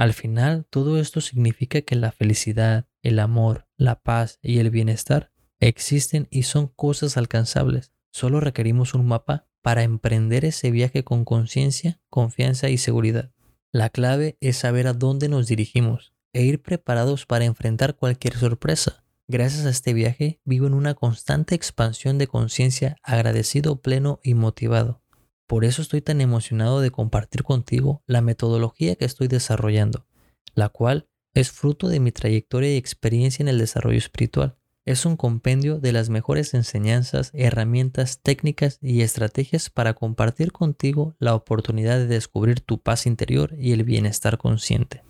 Al 0.00 0.14
final, 0.14 0.64
todo 0.70 0.98
esto 0.98 1.20
significa 1.20 1.82
que 1.82 1.94
la 1.94 2.10
felicidad, 2.10 2.86
el 3.02 3.18
amor, 3.18 3.66
la 3.76 3.96
paz 4.00 4.38
y 4.40 4.58
el 4.58 4.70
bienestar 4.70 5.30
existen 5.58 6.26
y 6.30 6.44
son 6.44 6.68
cosas 6.68 7.18
alcanzables. 7.18 7.92
Solo 8.10 8.40
requerimos 8.40 8.94
un 8.94 9.04
mapa 9.04 9.46
para 9.60 9.82
emprender 9.82 10.46
ese 10.46 10.70
viaje 10.70 11.04
con 11.04 11.26
conciencia, 11.26 12.00
confianza 12.08 12.70
y 12.70 12.78
seguridad. 12.78 13.30
La 13.72 13.90
clave 13.90 14.38
es 14.40 14.56
saber 14.56 14.86
a 14.86 14.94
dónde 14.94 15.28
nos 15.28 15.48
dirigimos 15.48 16.14
e 16.32 16.44
ir 16.44 16.62
preparados 16.62 17.26
para 17.26 17.44
enfrentar 17.44 17.94
cualquier 17.94 18.38
sorpresa. 18.38 19.04
Gracias 19.28 19.66
a 19.66 19.70
este 19.70 19.92
viaje 19.92 20.40
vivo 20.46 20.66
en 20.66 20.72
una 20.72 20.94
constante 20.94 21.54
expansión 21.54 22.16
de 22.16 22.26
conciencia, 22.26 22.96
agradecido, 23.02 23.82
pleno 23.82 24.18
y 24.22 24.32
motivado. 24.32 25.02
Por 25.50 25.64
eso 25.64 25.82
estoy 25.82 26.00
tan 26.00 26.20
emocionado 26.20 26.80
de 26.80 26.92
compartir 26.92 27.42
contigo 27.42 28.04
la 28.06 28.20
metodología 28.20 28.94
que 28.94 29.04
estoy 29.04 29.26
desarrollando, 29.26 30.06
la 30.54 30.68
cual 30.68 31.08
es 31.34 31.50
fruto 31.50 31.88
de 31.88 31.98
mi 31.98 32.12
trayectoria 32.12 32.72
y 32.72 32.76
experiencia 32.76 33.42
en 33.42 33.48
el 33.48 33.58
desarrollo 33.58 33.98
espiritual. 33.98 34.56
Es 34.84 35.04
un 35.06 35.16
compendio 35.16 35.80
de 35.80 35.90
las 35.90 36.08
mejores 36.08 36.54
enseñanzas, 36.54 37.32
herramientas, 37.34 38.20
técnicas 38.22 38.78
y 38.80 39.00
estrategias 39.00 39.70
para 39.70 39.94
compartir 39.94 40.52
contigo 40.52 41.16
la 41.18 41.34
oportunidad 41.34 41.98
de 41.98 42.06
descubrir 42.06 42.60
tu 42.60 42.80
paz 42.80 43.04
interior 43.04 43.56
y 43.58 43.72
el 43.72 43.82
bienestar 43.82 44.38
consciente. 44.38 45.02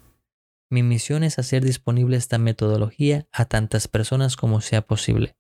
Mi 0.71 0.83
misión 0.83 1.23
es 1.23 1.39
hacer 1.39 1.63
disponible 1.63 2.17
esta 2.17 2.39
metodología 2.39 3.29
a 3.31 3.45
tantas 3.45 3.89
personas 3.89 4.37
como 4.37 4.63
sea 4.63 4.87
posible. 4.87 5.37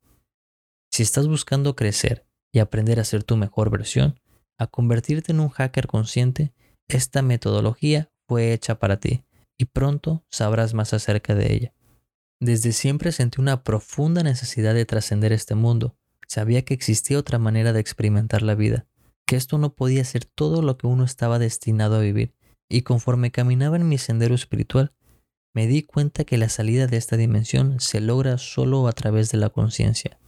Si 0.90 1.02
estás 1.02 1.26
buscando 1.26 1.74
crecer 1.74 2.26
y 2.52 2.58
aprender 2.58 3.00
a 3.00 3.04
ser 3.04 3.24
tu 3.24 3.38
mejor 3.38 3.70
versión, 3.70 4.20
a 4.60 4.66
convertirte 4.66 5.32
en 5.32 5.40
un 5.40 5.48
hacker 5.48 5.86
consciente, 5.86 6.52
esta 6.86 7.22
metodología 7.22 8.10
fue 8.28 8.52
hecha 8.52 8.78
para 8.78 9.00
ti 9.00 9.24
y 9.56 9.64
pronto 9.64 10.22
sabrás 10.30 10.74
más 10.74 10.92
acerca 10.92 11.34
de 11.34 11.52
ella. 11.52 11.74
Desde 12.40 12.72
siempre 12.72 13.10
sentí 13.10 13.40
una 13.40 13.64
profunda 13.64 14.22
necesidad 14.22 14.74
de 14.74 14.84
trascender 14.84 15.32
este 15.32 15.54
mundo. 15.54 15.96
Sabía 16.28 16.62
que 16.62 16.74
existía 16.74 17.18
otra 17.18 17.38
manera 17.38 17.72
de 17.72 17.80
experimentar 17.80 18.42
la 18.42 18.54
vida, 18.54 18.86
que 19.26 19.36
esto 19.36 19.56
no 19.56 19.74
podía 19.74 20.04
ser 20.04 20.26
todo 20.26 20.60
lo 20.60 20.76
que 20.76 20.86
uno 20.86 21.04
estaba 21.04 21.38
destinado 21.38 21.96
a 21.96 22.00
vivir, 22.00 22.34
y 22.68 22.82
conforme 22.82 23.30
caminaba 23.30 23.76
en 23.76 23.88
mi 23.88 23.96
sendero 23.96 24.34
espiritual, 24.34 24.92
me 25.54 25.66
di 25.66 25.82
cuenta 25.82 26.24
que 26.24 26.36
la 26.36 26.50
salida 26.50 26.86
de 26.86 26.98
esta 26.98 27.16
dimensión 27.16 27.80
se 27.80 28.00
logra 28.00 28.36
solo 28.36 28.86
a 28.88 28.92
través 28.92 29.30
de 29.30 29.38
la 29.38 29.48
conciencia. 29.48 30.20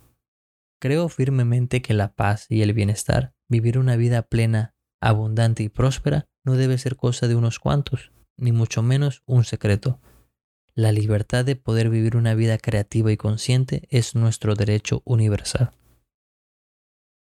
Creo 0.81 1.09
firmemente 1.09 1.83
que 1.83 1.95
la 1.95 2.15
paz 2.15 2.47
y 2.49 2.63
el 2.63 2.73
bienestar, 2.73 3.35
vivir 3.53 3.79
una 3.79 3.95
vida 3.95 4.23
plena, 4.23 4.75
abundante 5.01 5.63
y 5.63 5.69
próspera, 5.69 6.27
no 6.45 6.57
debe 6.57 6.79
ser 6.79 6.97
cosa 6.97 7.29
de 7.29 7.37
unos 7.37 7.61
cuantos, 7.61 8.11
ni 8.37 8.51
mucho 8.51 8.83
menos 8.83 9.23
un 9.27 9.45
secreto. 9.45 10.01
La 10.75 10.91
libertad 10.91 11.45
de 11.45 11.55
poder 11.55 11.91
vivir 11.91 12.17
una 12.17 12.35
vida 12.35 12.59
creativa 12.59 13.13
y 13.13 13.17
consciente 13.17 13.87
es 13.91 14.17
nuestro 14.17 14.57
derecho 14.57 15.03
universal. 15.05 15.71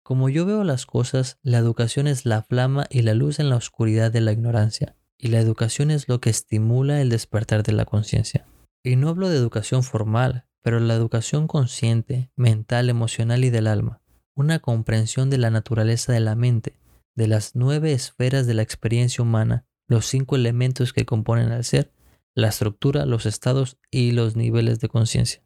Como 0.04 0.30
yo 0.30 0.46
veo 0.46 0.64
las 0.64 0.86
cosas, 0.86 1.40
la 1.42 1.58
educación 1.58 2.08
es 2.08 2.26
la 2.26 2.44
flama 2.44 2.86
y 2.90 3.02
la 3.02 3.14
luz 3.14 3.40
en 3.40 3.50
la 3.50 3.56
oscuridad 3.56 4.12
de 4.12 4.22
la 4.22 4.32
ignorancia 4.32 4.96
y 5.18 5.28
la 5.28 5.40
educación 5.40 5.92
es 5.92 6.08
lo 6.08 6.20
que 6.22 6.30
estimula 6.30 7.02
el 7.02 7.10
despertar 7.10 7.64
de 7.64 7.74
la 7.74 7.86
conciencia. 7.86 8.46
Y 8.84 8.96
no 8.96 9.10
hablo 9.10 9.30
de 9.30 9.38
educación 9.38 9.84
formal, 9.84 10.48
pero 10.62 10.80
la 10.80 10.96
educación 10.96 11.48
consciente, 11.48 12.32
mental, 12.36 12.90
emocional 12.90 13.44
y 13.44 13.50
del 13.50 13.68
alma, 13.68 14.01
una 14.36 14.60
comprensión 14.60 15.30
de 15.30 15.38
la 15.38 15.50
naturaleza 15.50 16.14
de 16.14 16.20
la 16.20 16.36
mente, 16.36 16.76
de 17.16 17.28
las 17.28 17.56
nueve 17.56 17.94
esferas 17.94 18.48
de 18.48 18.54
la 18.54 18.62
experiencia 18.62 19.24
humana, 19.24 19.66
los 19.88 20.06
cinco 20.06 20.36
elementos 20.36 20.94
que 20.94 21.06
componen 21.06 21.52
al 21.52 21.64
ser, 21.64 21.92
la 22.36 22.48
estructura, 22.48 23.06
los 23.06 23.26
estados 23.26 23.78
y 23.92 24.12
los 24.12 24.36
niveles 24.36 24.80
de 24.80 24.88
conciencia. 24.88 25.42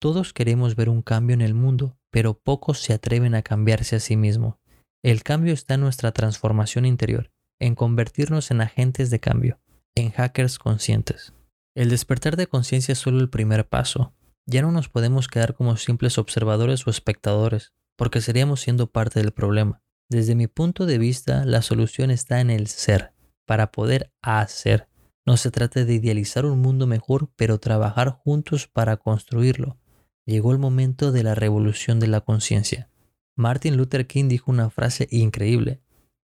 Todos 0.00 0.32
queremos 0.32 0.76
ver 0.76 0.88
un 0.88 1.02
cambio 1.02 1.34
en 1.34 1.42
el 1.42 1.54
mundo, 1.54 1.96
pero 2.10 2.38
pocos 2.38 2.80
se 2.80 2.92
atreven 2.92 3.34
a 3.34 3.42
cambiarse 3.42 3.96
a 3.96 4.00
sí 4.00 4.16
mismos. 4.16 4.56
El 5.04 5.22
cambio 5.22 5.52
está 5.52 5.74
en 5.74 5.82
nuestra 5.82 6.12
transformación 6.12 6.86
interior 6.86 7.30
en 7.58 7.74
convertirnos 7.74 8.50
en 8.50 8.60
agentes 8.60 9.10
de 9.10 9.20
cambio, 9.20 9.60
en 9.94 10.10
hackers 10.10 10.58
conscientes. 10.58 11.32
El 11.74 11.90
despertar 11.90 12.36
de 12.36 12.46
conciencia 12.46 12.92
es 12.92 12.98
solo 12.98 13.20
el 13.20 13.30
primer 13.30 13.66
paso. 13.66 14.14
Ya 14.46 14.62
no 14.62 14.70
nos 14.70 14.88
podemos 14.88 15.26
quedar 15.26 15.54
como 15.54 15.76
simples 15.76 16.18
observadores 16.18 16.86
o 16.86 16.90
espectadores, 16.90 17.72
porque 17.96 18.20
seríamos 18.20 18.60
siendo 18.60 18.86
parte 18.86 19.20
del 19.20 19.32
problema. 19.32 19.82
Desde 20.08 20.36
mi 20.36 20.46
punto 20.46 20.86
de 20.86 20.98
vista, 20.98 21.44
la 21.44 21.62
solución 21.62 22.12
está 22.12 22.40
en 22.40 22.50
el 22.50 22.68
ser, 22.68 23.12
para 23.44 23.72
poder 23.72 24.12
hacer. 24.22 24.88
No 25.26 25.36
se 25.36 25.50
trata 25.50 25.84
de 25.84 25.94
idealizar 25.94 26.46
un 26.46 26.60
mundo 26.60 26.86
mejor, 26.86 27.28
pero 27.34 27.58
trabajar 27.58 28.10
juntos 28.10 28.68
para 28.68 28.96
construirlo. 28.96 29.78
Llegó 30.24 30.52
el 30.52 30.58
momento 30.58 31.10
de 31.10 31.24
la 31.24 31.34
revolución 31.34 31.98
de 31.98 32.06
la 32.06 32.20
conciencia. 32.20 32.88
Martin 33.34 33.76
Luther 33.76 34.06
King 34.06 34.28
dijo 34.28 34.50
una 34.50 34.70
frase 34.70 35.08
increíble. 35.10 35.82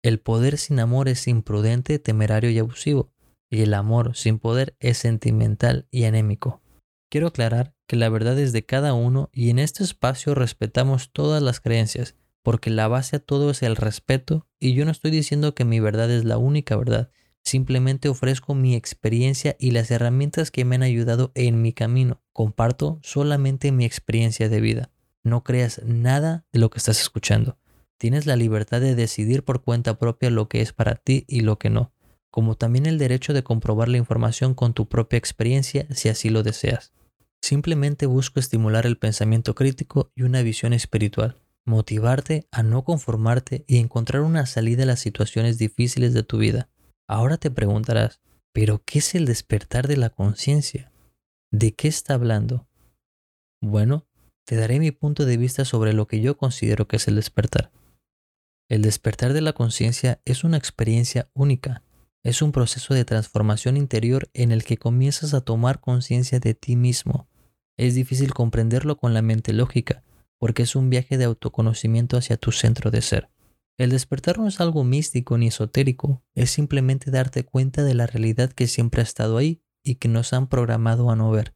El 0.03 0.21
poder 0.21 0.59
sin 0.59 0.79
amor 0.79 1.09
es 1.09 1.27
imprudente, 1.27 1.99
temerario 1.99 2.51
y 2.51 2.59
abusivo, 2.61 3.13
y 3.51 3.63
el 3.63 3.75
amor 3.75 4.17
sin 4.17 4.39
poder 4.39 4.77
es 4.79 4.99
sentimental 4.99 5.89
y 5.91 6.05
anémico. 6.05 6.63
Quiero 7.09 7.29
aclarar 7.29 7.75
que 7.87 7.97
la 7.97 8.09
verdad 8.09 8.39
es 8.39 8.53
de 8.53 8.67
cada 8.67 8.93
uno 8.93 9.31
y 9.33 9.51
en 9.51 9.61
este 9.61 9.85
espacio 9.85 10.35
respetamos 10.35 11.11
todas 11.13 11.41
las 11.41 11.61
creencias, 11.61 12.17
porque 12.43 12.69
la 12.69 12.89
base 12.89 13.17
a 13.17 13.19
todo 13.21 13.51
es 13.51 13.63
el 13.63 13.77
respeto 13.77 14.49
y 14.59 14.75
yo 14.75 14.85
no 14.85 14.91
estoy 14.91 15.13
diciendo 15.13 15.55
que 15.55 15.65
mi 15.65 15.79
verdad 15.79 16.11
es 16.11 16.25
la 16.25 16.37
única 16.37 16.77
verdad, 16.77 17.11
simplemente 17.45 18.09
ofrezco 18.09 18.55
mi 18.55 18.75
experiencia 18.75 19.57
y 19.61 19.71
las 19.71 19.91
herramientas 19.93 20.51
que 20.51 20.65
me 20.65 20.75
han 20.75 20.83
ayudado 20.83 21.31
en 21.37 21.63
mi 21.63 21.73
camino. 21.73 22.21
Comparto 22.33 22.99
solamente 23.03 23.71
mi 23.71 23.85
experiencia 23.85 24.49
de 24.49 24.61
vida. 24.61 24.91
No 25.23 25.45
creas 25.45 25.81
nada 25.85 26.45
de 26.53 26.59
lo 26.59 26.71
que 26.71 26.79
estás 26.79 27.01
escuchando. 27.01 27.57
Tienes 27.99 28.27
la 28.27 28.35
libertad 28.35 28.81
de 28.81 28.97
decidir 28.97 29.45
por 29.45 29.63
cuenta 29.63 29.97
propia 29.99 30.31
lo 30.31 30.49
que 30.49 30.61
es 30.61 30.73
para 30.73 30.97
ti 30.97 31.25
y 31.29 31.41
lo 31.41 31.59
que 31.59 31.71
no, 31.71 31.93
como 32.31 32.57
también 32.57 32.85
el 32.87 32.99
derecho 32.99 33.33
de 33.33 33.45
comprobar 33.45 33.89
la 33.89 33.97
información 33.97 34.55
con 34.55 34.75
tu 34.75 34.89
propia 34.89 35.17
experiencia 35.17 35.87
si 35.91 36.09
así 36.09 36.31
lo 36.31 36.43
deseas. 36.43 36.93
Simplemente 37.43 38.07
busco 38.07 38.41
estimular 38.41 38.87
el 38.87 38.99
pensamiento 38.99 39.55
crítico 39.55 40.11
y 40.15 40.23
una 40.23 40.43
visión 40.43 40.73
espiritual, 40.73 41.41
motivarte 41.65 42.47
a 42.51 42.63
no 42.63 42.85
conformarte 42.85 43.65
y 43.69 43.79
encontrar 43.79 44.23
una 44.23 44.47
salida 44.47 44.83
a 44.83 44.87
las 44.87 45.01
situaciones 45.01 45.59
difíciles 45.59 46.15
de 46.15 46.23
tu 46.23 46.39
vida. 46.39 46.69
Ahora 47.09 47.37
te 47.37 47.51
preguntarás, 47.51 48.21
¿pero 48.53 48.83
qué 48.85 48.99
es 48.99 49.15
el 49.15 49.27
despertar 49.27 49.87
de 49.87 49.97
la 49.97 50.11
conciencia? 50.11 50.93
¿De 51.53 51.73
qué 51.75 51.89
está 51.89 52.15
hablando? 52.15 52.67
Bueno, 53.63 54.07
te 54.45 54.57
daré 54.57 54.79
mi 54.79 54.91
punto 54.91 55.25
de 55.25 55.37
vista 55.37 55.65
sobre 55.65 55.93
lo 55.93 56.07
que 56.07 56.21
yo 56.21 56.37
considero 56.37 56.89
que 56.89 56.97
es 56.97 57.09
el 57.09 57.17
despertar. 57.17 57.73
El 58.69 58.83
despertar 58.83 59.33
de 59.33 59.41
la 59.41 59.53
conciencia 59.53 60.21
es 60.25 60.43
una 60.43 60.57
experiencia 60.57 61.29
única. 61.35 61.83
Es 62.27 62.43
un 62.43 62.51
proceso 62.51 62.93
de 62.93 63.05
transformación 63.05 63.77
interior 63.77 64.29
en 64.35 64.51
el 64.51 64.65
que 64.65 64.79
comienzas 64.79 65.33
a 65.33 65.43
tomar 65.43 65.79
conciencia 65.79 66.41
de 66.41 66.55
ti 66.55 66.75
mismo. 66.75 67.29
Es 67.77 67.95
difícil 67.95 68.35
comprenderlo 68.35 68.97
con 68.97 69.15
la 69.15 69.23
mente 69.23 69.53
lógica, 69.53 70.03
porque 70.37 70.65
es 70.65 70.75
un 70.75 70.91
viaje 70.91 71.19
de 71.19 71.25
autoconocimiento 71.27 72.17
hacia 72.17 72.37
tu 72.37 72.51
centro 72.51 72.91
de 72.91 73.01
ser. 73.01 73.31
El 73.79 73.91
despertar 73.91 74.39
no 74.41 74.49
es 74.49 74.61
algo 74.61 74.83
místico 74.83 75.39
ni 75.39 75.47
esotérico, 75.47 76.25
es 76.35 76.51
simplemente 76.51 77.13
darte 77.13 77.45
cuenta 77.45 77.85
de 77.85 77.95
la 77.95 78.09
realidad 78.09 78.51
que 78.53 78.67
siempre 78.67 79.03
ha 79.03 79.05
estado 79.05 79.37
ahí 79.37 79.63
y 79.85 79.95
que 79.95 80.09
nos 80.09 80.33
han 80.33 80.49
programado 80.49 81.13
a 81.13 81.15
no 81.15 81.31
ver. 81.31 81.55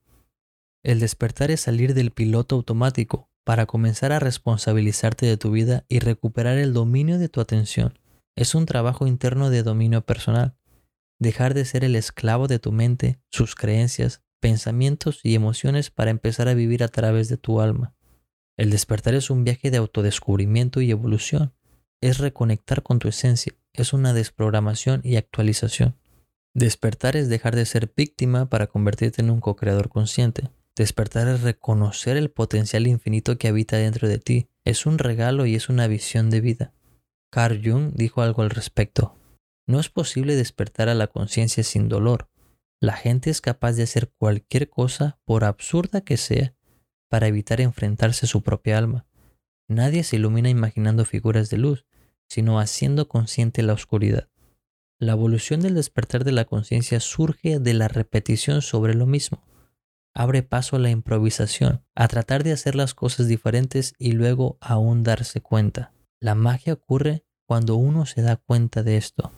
El 0.84 1.00
despertar 1.00 1.50
es 1.50 1.62
salir 1.62 1.94
del 1.94 2.12
piloto 2.12 2.54
automático, 2.54 3.28
para 3.42 3.66
comenzar 3.66 4.12
a 4.12 4.20
responsabilizarte 4.20 5.26
de 5.26 5.36
tu 5.36 5.50
vida 5.50 5.84
y 5.88 5.98
recuperar 5.98 6.58
el 6.58 6.72
dominio 6.72 7.18
de 7.18 7.28
tu 7.28 7.40
atención. 7.40 7.98
Es 8.36 8.54
un 8.54 8.66
trabajo 8.66 9.08
interno 9.08 9.50
de 9.50 9.64
dominio 9.64 10.02
personal. 10.02 10.54
Dejar 11.20 11.52
de 11.52 11.66
ser 11.66 11.84
el 11.84 11.96
esclavo 11.96 12.48
de 12.48 12.58
tu 12.58 12.72
mente, 12.72 13.20
sus 13.30 13.54
creencias, 13.54 14.22
pensamientos 14.40 15.20
y 15.22 15.34
emociones 15.34 15.90
para 15.90 16.10
empezar 16.10 16.48
a 16.48 16.54
vivir 16.54 16.82
a 16.82 16.88
través 16.88 17.28
de 17.28 17.36
tu 17.36 17.60
alma. 17.60 17.94
El 18.56 18.70
despertar 18.70 19.14
es 19.14 19.28
un 19.28 19.44
viaje 19.44 19.70
de 19.70 19.76
autodescubrimiento 19.76 20.80
y 20.80 20.90
evolución. 20.90 21.54
Es 22.00 22.18
reconectar 22.18 22.82
con 22.82 22.98
tu 22.98 23.08
esencia. 23.08 23.52
Es 23.74 23.92
una 23.92 24.14
desprogramación 24.14 25.02
y 25.04 25.16
actualización. 25.16 25.98
Despertar 26.54 27.16
es 27.16 27.28
dejar 27.28 27.54
de 27.54 27.66
ser 27.66 27.92
víctima 27.94 28.48
para 28.48 28.66
convertirte 28.66 29.20
en 29.20 29.30
un 29.30 29.40
co-creador 29.40 29.90
consciente. 29.90 30.50
Despertar 30.74 31.28
es 31.28 31.42
reconocer 31.42 32.16
el 32.16 32.30
potencial 32.30 32.86
infinito 32.86 33.36
que 33.36 33.48
habita 33.48 33.76
dentro 33.76 34.08
de 34.08 34.18
ti. 34.18 34.48
Es 34.64 34.86
un 34.86 34.96
regalo 34.96 35.44
y 35.44 35.54
es 35.54 35.68
una 35.68 35.86
visión 35.86 36.30
de 36.30 36.40
vida. 36.40 36.72
Carl 37.30 37.60
Jung 37.62 37.92
dijo 37.94 38.22
algo 38.22 38.40
al 38.40 38.50
respecto. 38.50 39.19
No 39.70 39.78
es 39.78 39.88
posible 39.88 40.34
despertar 40.34 40.88
a 40.88 40.94
la 40.94 41.06
conciencia 41.06 41.62
sin 41.62 41.88
dolor. 41.88 42.28
La 42.80 42.94
gente 42.94 43.30
es 43.30 43.40
capaz 43.40 43.74
de 43.74 43.84
hacer 43.84 44.10
cualquier 44.18 44.68
cosa, 44.68 45.20
por 45.24 45.44
absurda 45.44 46.00
que 46.00 46.16
sea, 46.16 46.56
para 47.08 47.28
evitar 47.28 47.60
enfrentarse 47.60 48.26
a 48.26 48.28
su 48.28 48.42
propia 48.42 48.78
alma. 48.78 49.06
Nadie 49.68 50.02
se 50.02 50.16
ilumina 50.16 50.48
imaginando 50.48 51.04
figuras 51.04 51.50
de 51.50 51.58
luz, 51.58 51.86
sino 52.28 52.58
haciendo 52.58 53.06
consciente 53.06 53.62
la 53.62 53.74
oscuridad. 53.74 54.28
La 54.98 55.12
evolución 55.12 55.60
del 55.60 55.76
despertar 55.76 56.24
de 56.24 56.32
la 56.32 56.46
conciencia 56.46 56.98
surge 56.98 57.60
de 57.60 57.74
la 57.74 57.86
repetición 57.86 58.62
sobre 58.62 58.94
lo 58.94 59.06
mismo 59.06 59.44
abre 60.14 60.42
paso 60.42 60.76
a 60.76 60.78
la 60.80 60.90
improvisación, 60.90 61.84
a 61.94 62.08
tratar 62.08 62.42
de 62.42 62.52
hacer 62.52 62.74
las 62.74 62.94
cosas 62.94 63.28
diferentes 63.28 63.94
y 63.96 64.12
luego 64.12 64.58
aún 64.60 65.02
darse 65.02 65.40
cuenta. 65.40 65.92
La 66.20 66.34
magia 66.34 66.72
ocurre 66.72 67.24
cuando 67.46 67.76
uno 67.76 68.06
se 68.06 68.22
da 68.22 68.36
cuenta 68.36 68.82
de 68.82 68.96
esto. 68.96 69.32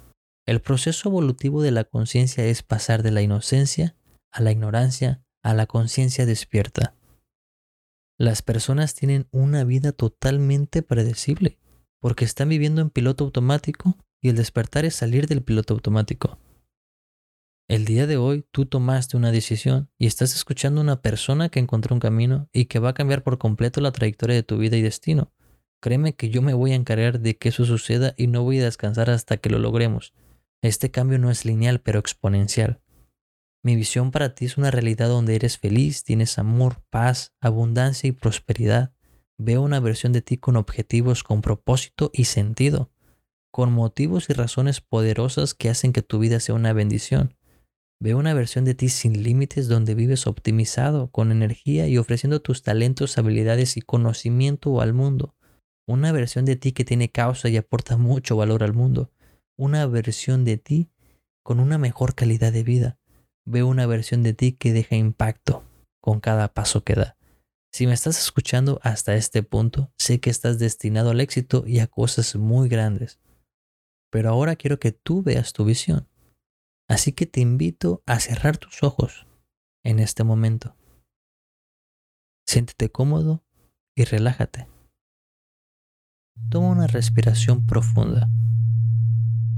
El 0.44 0.60
proceso 0.60 1.08
evolutivo 1.08 1.62
de 1.62 1.70
la 1.70 1.84
conciencia 1.84 2.44
es 2.44 2.62
pasar 2.62 3.02
de 3.02 3.12
la 3.12 3.22
inocencia 3.22 3.96
a 4.32 4.42
la 4.42 4.50
ignorancia 4.50 5.22
a 5.42 5.54
la 5.54 5.66
conciencia 5.66 6.26
despierta. 6.26 6.94
Las 8.18 8.42
personas 8.42 8.94
tienen 8.94 9.28
una 9.32 9.64
vida 9.64 9.92
totalmente 9.92 10.82
predecible 10.82 11.58
porque 12.00 12.24
están 12.24 12.48
viviendo 12.48 12.80
en 12.80 12.90
piloto 12.90 13.24
automático 13.24 13.96
y 14.20 14.28
el 14.28 14.36
despertar 14.36 14.84
es 14.84 14.94
salir 14.94 15.26
del 15.26 15.42
piloto 15.42 15.74
automático. 15.74 16.38
El 17.68 17.84
día 17.84 18.06
de 18.06 18.16
hoy 18.16 18.44
tú 18.50 18.66
tomaste 18.66 19.16
una 19.16 19.32
decisión 19.32 19.90
y 19.98 20.06
estás 20.06 20.34
escuchando 20.34 20.80
a 20.80 20.84
una 20.84 21.02
persona 21.02 21.48
que 21.48 21.60
encontró 21.60 21.94
un 21.94 22.00
camino 22.00 22.48
y 22.52 22.66
que 22.66 22.78
va 22.78 22.90
a 22.90 22.94
cambiar 22.94 23.22
por 23.22 23.38
completo 23.38 23.80
la 23.80 23.92
trayectoria 23.92 24.36
de 24.36 24.42
tu 24.42 24.58
vida 24.58 24.76
y 24.76 24.82
destino. 24.82 25.32
Créeme 25.80 26.14
que 26.14 26.30
yo 26.30 26.42
me 26.42 26.54
voy 26.54 26.72
a 26.72 26.76
encargar 26.76 27.20
de 27.20 27.36
que 27.36 27.48
eso 27.48 27.64
suceda 27.64 28.14
y 28.16 28.26
no 28.26 28.42
voy 28.42 28.60
a 28.60 28.64
descansar 28.64 29.10
hasta 29.10 29.36
que 29.36 29.50
lo 29.50 29.58
logremos. 29.58 30.12
Este 30.62 30.90
cambio 30.92 31.18
no 31.18 31.30
es 31.30 31.44
lineal, 31.44 31.80
pero 31.80 31.98
exponencial. 31.98 32.80
Mi 33.64 33.76
visión 33.76 34.10
para 34.12 34.34
ti 34.34 34.44
es 34.44 34.56
una 34.56 34.70
realidad 34.70 35.08
donde 35.08 35.34
eres 35.34 35.58
feliz, 35.58 36.04
tienes 36.04 36.38
amor, 36.38 36.82
paz, 36.90 37.32
abundancia 37.40 38.08
y 38.08 38.12
prosperidad. 38.12 38.94
Veo 39.38 39.62
una 39.62 39.80
versión 39.80 40.12
de 40.12 40.22
ti 40.22 40.38
con 40.38 40.56
objetivos, 40.56 41.24
con 41.24 41.42
propósito 41.42 42.10
y 42.14 42.24
sentido. 42.24 42.90
con 43.52 43.72
motivos 43.72 44.30
y 44.30 44.32
razones 44.32 44.80
poderosas 44.80 45.54
que 45.54 45.68
hacen 45.68 45.92
que 45.92 46.02
tu 46.02 46.18
vida 46.18 46.40
sea 46.40 46.54
una 46.54 46.72
bendición. 46.72 47.36
Ve 48.00 48.14
una 48.14 48.34
versión 48.34 48.64
de 48.64 48.74
ti 48.74 48.88
sin 48.88 49.22
límites 49.22 49.68
donde 49.68 49.94
vives 49.94 50.26
optimizado, 50.26 51.10
con 51.10 51.30
energía 51.30 51.86
y 51.86 51.98
ofreciendo 51.98 52.40
tus 52.40 52.62
talentos, 52.62 53.18
habilidades 53.18 53.76
y 53.76 53.82
conocimiento 53.82 54.80
al 54.80 54.94
mundo. 54.94 55.34
Una 55.86 56.12
versión 56.12 56.46
de 56.46 56.56
ti 56.56 56.72
que 56.72 56.84
tiene 56.84 57.10
causa 57.10 57.48
y 57.50 57.58
aporta 57.58 57.98
mucho 57.98 58.36
valor 58.36 58.62
al 58.64 58.72
mundo. 58.72 59.10
Una 59.62 59.86
versión 59.86 60.44
de 60.44 60.56
ti 60.56 60.90
con 61.44 61.60
una 61.60 61.78
mejor 61.78 62.16
calidad 62.16 62.52
de 62.52 62.64
vida. 62.64 62.98
Ve 63.46 63.62
una 63.62 63.86
versión 63.86 64.24
de 64.24 64.34
ti 64.34 64.54
que 64.54 64.72
deja 64.72 64.96
impacto 64.96 65.62
con 66.00 66.18
cada 66.18 66.52
paso 66.52 66.82
que 66.82 66.94
da. 66.94 67.16
Si 67.72 67.86
me 67.86 67.92
estás 67.92 68.18
escuchando 68.18 68.80
hasta 68.82 69.14
este 69.14 69.44
punto, 69.44 69.92
sé 69.96 70.18
que 70.18 70.30
estás 70.30 70.58
destinado 70.58 71.10
al 71.10 71.20
éxito 71.20 71.62
y 71.64 71.78
a 71.78 71.86
cosas 71.86 72.34
muy 72.34 72.68
grandes. 72.68 73.20
Pero 74.10 74.30
ahora 74.30 74.56
quiero 74.56 74.80
que 74.80 74.90
tú 74.90 75.22
veas 75.22 75.52
tu 75.52 75.64
visión. 75.64 76.08
Así 76.88 77.12
que 77.12 77.26
te 77.26 77.38
invito 77.38 78.02
a 78.04 78.18
cerrar 78.18 78.56
tus 78.56 78.82
ojos 78.82 79.28
en 79.84 80.00
este 80.00 80.24
momento. 80.24 80.74
Siéntete 82.48 82.90
cómodo 82.90 83.44
y 83.94 84.06
relájate. 84.06 84.66
Toma 86.50 86.70
una 86.70 86.88
respiración 86.88 87.64
profunda. 87.64 88.28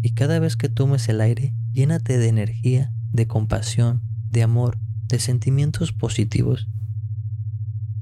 Y 0.05 0.13
cada 0.13 0.39
vez 0.39 0.57
que 0.57 0.69
tomes 0.69 1.09
el 1.09 1.23
aire, 1.23 1.55
llénate 1.73 2.19
de 2.19 2.29
energía, 2.29 2.93
de 3.13 3.27
compasión, 3.27 4.03
de 4.31 4.43
amor, 4.43 4.79
de 5.09 5.19
sentimientos 5.19 5.93
positivos 5.93 6.69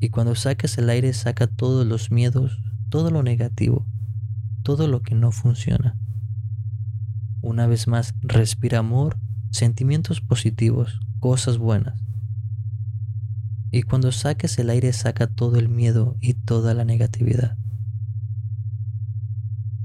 y 0.03 0.09
cuando 0.09 0.35
saques 0.35 0.79
el 0.79 0.91
aire, 0.91 1.13
saca 1.13 1.47
todos 1.47 1.87
los 1.87 2.11
miedos, 2.11 2.61
todo 2.89 3.13
lo 3.13 3.23
negativo, 3.23 3.87
todo 4.65 4.89
lo 4.89 5.01
que 5.01 5.15
no 5.15 5.31
funciona. 5.31 5.97
Una 7.41 7.69
vez 7.69 7.87
más, 7.87 8.13
respira 8.21 8.81
amor, 8.81 9.17
sentimientos 9.51 10.21
positivos, 10.21 10.99
cosas 11.21 11.57
buenas. 11.57 12.03
Y 13.71 13.83
cuando 13.83 14.11
saques 14.11 14.59
el 14.59 14.71
aire, 14.71 14.93
saca 14.93 15.29
todo 15.29 15.57
el 15.57 15.69
miedo 15.69 16.17
y 16.21 16.35
toda 16.35 16.75
la 16.75 16.85
negatividad. 16.85 17.57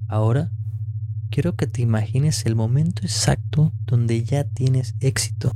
Ahora, 0.08 0.52
quiero 1.30 1.56
que 1.56 1.68
te 1.68 1.82
imagines 1.82 2.46
el 2.46 2.56
momento 2.56 3.04
exacto 3.04 3.74
donde 3.86 4.24
ya 4.24 4.44
tienes 4.44 4.96
éxito 5.00 5.52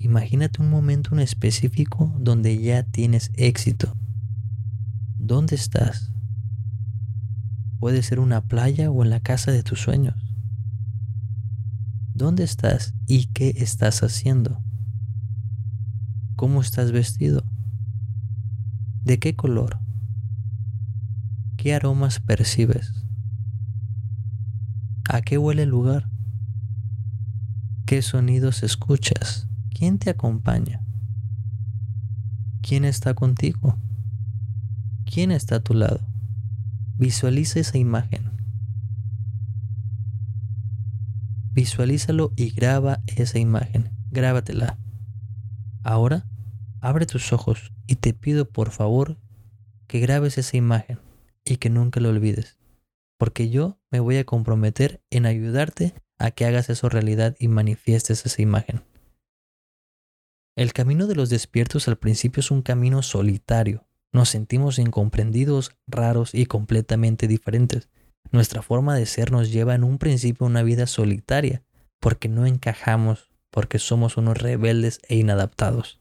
Imagínate 0.00 0.62
un 0.62 0.70
momento 0.70 1.12
en 1.12 1.20
específico 1.20 2.14
donde 2.20 2.62
ya 2.62 2.84
tienes 2.84 3.32
éxito. 3.34 3.96
¿Dónde 5.18 5.56
estás? 5.56 6.12
Puede 7.80 8.02
ser 8.04 8.20
una 8.20 8.42
playa 8.42 8.92
o 8.92 9.02
en 9.02 9.10
la 9.10 9.20
casa 9.20 9.50
de 9.50 9.64
tus 9.64 9.80
sueños. 9.80 10.14
¿Dónde 12.14 12.44
estás 12.44 12.94
y 13.08 13.26
qué 13.26 13.54
estás 13.56 14.04
haciendo? 14.04 14.62
¿Cómo 16.36 16.60
estás 16.60 16.92
vestido? 16.92 17.42
¿De 19.02 19.18
qué 19.18 19.34
color? 19.34 19.80
¿Qué 21.56 21.74
aromas 21.74 22.20
percibes? 22.20 23.07
¿A 25.10 25.22
qué 25.22 25.38
huele 25.38 25.62
el 25.62 25.70
lugar? 25.70 26.06
¿Qué 27.86 28.02
sonidos 28.02 28.62
escuchas? 28.62 29.48
¿Quién 29.70 29.98
te 29.98 30.10
acompaña? 30.10 30.84
¿Quién 32.60 32.84
está 32.84 33.14
contigo? 33.14 33.78
¿Quién 35.06 35.30
está 35.30 35.56
a 35.56 35.60
tu 35.60 35.72
lado? 35.72 36.00
Visualiza 36.98 37.58
esa 37.58 37.78
imagen. 37.78 38.30
Visualízalo 41.54 42.34
y 42.36 42.50
graba 42.50 43.00
esa 43.06 43.38
imagen. 43.38 43.88
Grábatela. 44.10 44.76
Ahora, 45.84 46.26
abre 46.82 47.06
tus 47.06 47.32
ojos 47.32 47.72
y 47.86 47.96
te 47.96 48.12
pido 48.12 48.50
por 48.50 48.72
favor 48.72 49.16
que 49.86 50.00
grabes 50.00 50.36
esa 50.36 50.58
imagen 50.58 50.98
y 51.46 51.56
que 51.56 51.70
nunca 51.70 51.98
lo 51.98 52.10
olvides. 52.10 52.58
Porque 53.18 53.50
yo 53.50 53.78
me 53.90 54.00
voy 54.00 54.16
a 54.16 54.24
comprometer 54.24 55.02
en 55.10 55.26
ayudarte 55.26 55.94
a 56.18 56.30
que 56.30 56.46
hagas 56.46 56.70
eso 56.70 56.88
realidad 56.88 57.36
y 57.38 57.48
manifiestes 57.48 58.24
esa 58.24 58.40
imagen. 58.40 58.82
El 60.56 60.72
camino 60.72 61.06
de 61.06 61.14
los 61.14 61.30
despiertos 61.30 61.86
al 61.86 61.98
principio 61.98 62.40
es 62.40 62.50
un 62.50 62.62
camino 62.62 63.02
solitario. 63.02 63.86
Nos 64.12 64.30
sentimos 64.30 64.78
incomprendidos, 64.78 65.76
raros 65.86 66.34
y 66.34 66.46
completamente 66.46 67.28
diferentes. 67.28 67.88
Nuestra 68.32 68.62
forma 68.62 68.96
de 68.96 69.06
ser 69.06 69.30
nos 69.30 69.52
lleva 69.52 69.74
en 69.74 69.84
un 69.84 69.98
principio 69.98 70.46
a 70.46 70.50
una 70.50 70.62
vida 70.62 70.86
solitaria, 70.86 71.62
porque 72.00 72.28
no 72.28 72.46
encajamos, 72.46 73.30
porque 73.50 73.78
somos 73.78 74.16
unos 74.16 74.38
rebeldes 74.38 75.00
e 75.08 75.16
inadaptados. 75.16 76.00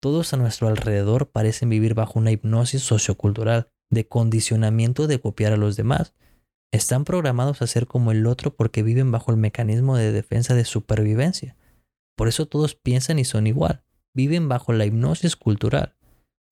Todos 0.00 0.32
a 0.32 0.38
nuestro 0.38 0.68
alrededor 0.68 1.28
parecen 1.28 1.68
vivir 1.68 1.94
bajo 1.94 2.18
una 2.18 2.30
hipnosis 2.30 2.82
sociocultural 2.82 3.68
de 3.90 4.08
condicionamiento 4.08 5.06
de 5.06 5.20
copiar 5.20 5.52
a 5.52 5.58
los 5.58 5.76
demás. 5.76 6.14
Están 6.72 7.04
programados 7.04 7.62
a 7.62 7.66
ser 7.66 7.86
como 7.86 8.12
el 8.12 8.26
otro 8.26 8.54
porque 8.54 8.82
viven 8.82 9.10
bajo 9.10 9.30
el 9.30 9.36
mecanismo 9.36 9.96
de 9.96 10.12
defensa 10.12 10.54
de 10.54 10.64
supervivencia. 10.64 11.56
Por 12.16 12.28
eso 12.28 12.46
todos 12.46 12.74
piensan 12.74 13.18
y 13.18 13.24
son 13.24 13.46
igual 13.46 13.82
viven 14.14 14.48
bajo 14.48 14.72
la 14.72 14.86
hipnosis 14.86 15.36
cultural. 15.36 15.94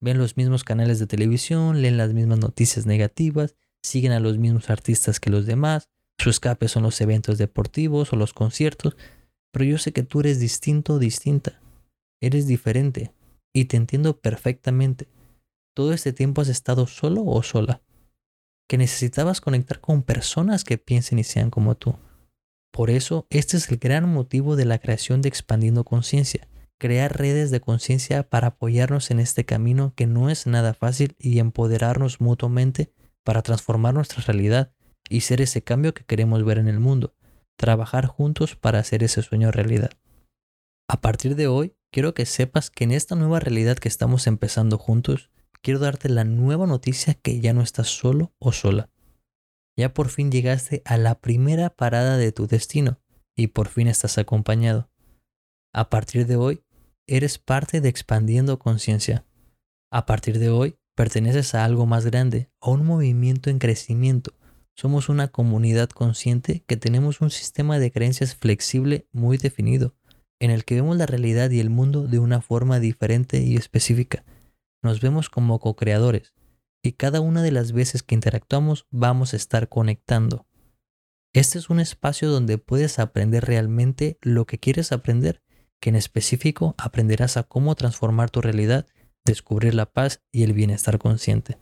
Ven 0.01 0.17
los 0.17 0.37
mismos 0.37 0.63
canales 0.63 0.99
de 0.99 1.07
televisión, 1.07 1.81
leen 1.81 1.97
las 1.97 2.13
mismas 2.13 2.39
noticias 2.39 2.85
negativas, 2.85 3.55
siguen 3.83 4.11
a 4.11 4.19
los 4.19 4.37
mismos 4.37 4.69
artistas 4.69 5.19
que 5.19 5.29
los 5.29 5.45
demás, 5.45 5.89
su 6.17 6.29
escape 6.29 6.67
son 6.67 6.83
los 6.83 6.99
eventos 7.01 7.37
deportivos 7.37 8.13
o 8.13 8.15
los 8.15 8.33
conciertos, 8.33 8.95
pero 9.51 9.65
yo 9.65 9.77
sé 9.77 9.91
que 9.91 10.03
tú 10.03 10.21
eres 10.21 10.39
distinto 10.39 10.93
o 10.93 10.99
distinta. 10.99 11.61
Eres 12.21 12.47
diferente 12.47 13.13
y 13.53 13.65
te 13.65 13.77
entiendo 13.77 14.17
perfectamente. 14.19 15.07
Todo 15.73 15.93
este 15.93 16.13
tiempo 16.13 16.41
has 16.41 16.49
estado 16.49 16.87
solo 16.87 17.23
o 17.25 17.41
sola, 17.43 17.81
que 18.69 18.77
necesitabas 18.77 19.41
conectar 19.41 19.81
con 19.81 20.03
personas 20.03 20.63
que 20.63 20.77
piensen 20.77 21.19
y 21.19 21.25
sean 21.25 21.49
como 21.49 21.75
tú. 21.75 21.97
Por 22.71 22.89
eso, 22.89 23.27
este 23.29 23.57
es 23.57 23.69
el 23.69 23.77
gran 23.77 24.07
motivo 24.07 24.55
de 24.55 24.63
la 24.63 24.79
creación 24.79 25.21
de 25.21 25.27
Expandiendo 25.27 25.83
Conciencia 25.83 26.47
crear 26.79 27.17
redes 27.17 27.51
de 27.51 27.59
conciencia 27.59 28.23
para 28.23 28.47
apoyarnos 28.47 29.11
en 29.11 29.19
este 29.19 29.45
camino 29.45 29.93
que 29.95 30.07
no 30.07 30.29
es 30.29 30.47
nada 30.47 30.73
fácil 30.73 31.15
y 31.19 31.39
empoderarnos 31.39 32.21
mutuamente 32.21 32.91
para 33.23 33.43
transformar 33.43 33.93
nuestra 33.93 34.23
realidad 34.23 34.73
y 35.09 35.21
ser 35.21 35.41
ese 35.41 35.61
cambio 35.61 35.93
que 35.93 36.05
queremos 36.05 36.43
ver 36.43 36.57
en 36.57 36.67
el 36.67 36.79
mundo, 36.79 37.13
trabajar 37.57 38.07
juntos 38.07 38.55
para 38.55 38.79
hacer 38.79 39.03
ese 39.03 39.21
sueño 39.21 39.51
realidad. 39.51 39.91
A 40.87 41.01
partir 41.01 41.35
de 41.35 41.47
hoy, 41.47 41.75
quiero 41.91 42.13
que 42.13 42.25
sepas 42.25 42.71
que 42.71 42.85
en 42.85 42.91
esta 42.91 43.15
nueva 43.15 43.39
realidad 43.39 43.77
que 43.77 43.89
estamos 43.89 44.25
empezando 44.25 44.77
juntos, 44.77 45.29
quiero 45.61 45.79
darte 45.79 46.09
la 46.09 46.23
nueva 46.23 46.67
noticia 46.67 47.13
que 47.13 47.39
ya 47.39 47.53
no 47.53 47.61
estás 47.61 47.87
solo 47.87 48.33
o 48.39 48.51
sola. 48.51 48.89
Ya 49.77 49.93
por 49.93 50.09
fin 50.09 50.31
llegaste 50.31 50.81
a 50.85 50.97
la 50.97 51.19
primera 51.19 51.69
parada 51.69 52.17
de 52.17 52.31
tu 52.31 52.47
destino 52.47 52.99
y 53.35 53.47
por 53.47 53.67
fin 53.67 53.87
estás 53.87 54.17
acompañado. 54.17 54.89
A 55.73 55.89
partir 55.89 56.25
de 56.25 56.35
hoy, 56.35 56.63
eres 57.07 57.37
parte 57.37 57.79
de 57.81 57.89
expandiendo 57.89 58.59
conciencia. 58.59 59.25
A 59.91 60.05
partir 60.05 60.39
de 60.39 60.49
hoy, 60.49 60.77
perteneces 60.95 61.55
a 61.55 61.63
algo 61.63 61.85
más 61.85 62.05
grande, 62.05 62.49
a 62.59 62.69
un 62.69 62.85
movimiento 62.85 63.49
en 63.49 63.59
crecimiento. 63.59 64.33
Somos 64.75 65.09
una 65.09 65.29
comunidad 65.29 65.89
consciente 65.89 66.63
que 66.67 66.77
tenemos 66.77 67.21
un 67.21 67.31
sistema 67.31 67.79
de 67.79 67.91
creencias 67.91 68.35
flexible 68.35 69.07
muy 69.11 69.37
definido, 69.37 69.95
en 70.39 70.51
el 70.51 70.65
que 70.65 70.75
vemos 70.75 70.97
la 70.97 71.05
realidad 71.05 71.51
y 71.51 71.59
el 71.59 71.69
mundo 71.69 72.07
de 72.07 72.19
una 72.19 72.41
forma 72.41 72.79
diferente 72.79 73.41
y 73.41 73.55
específica. 73.55 74.23
Nos 74.81 75.01
vemos 75.01 75.29
como 75.29 75.59
co-creadores, 75.59 76.33
y 76.83 76.93
cada 76.93 77.21
una 77.21 77.41
de 77.41 77.51
las 77.51 77.71
veces 77.71 78.03
que 78.03 78.15
interactuamos 78.15 78.87
vamos 78.89 79.33
a 79.33 79.37
estar 79.37 79.69
conectando. 79.69 80.47
Este 81.33 81.59
es 81.59 81.69
un 81.69 81.79
espacio 81.79 82.29
donde 82.29 82.57
puedes 82.57 82.97
aprender 82.99 83.45
realmente 83.45 84.17
lo 84.21 84.45
que 84.45 84.57
quieres 84.57 84.91
aprender 84.91 85.43
que 85.79 85.89
en 85.89 85.95
específico 85.95 86.75
aprenderás 86.77 87.37
a 87.37 87.43
cómo 87.43 87.75
transformar 87.75 88.29
tu 88.29 88.41
realidad, 88.41 88.87
descubrir 89.25 89.73
la 89.73 89.85
paz 89.85 90.21
y 90.31 90.43
el 90.43 90.53
bienestar 90.53 90.99
consciente. 90.99 91.57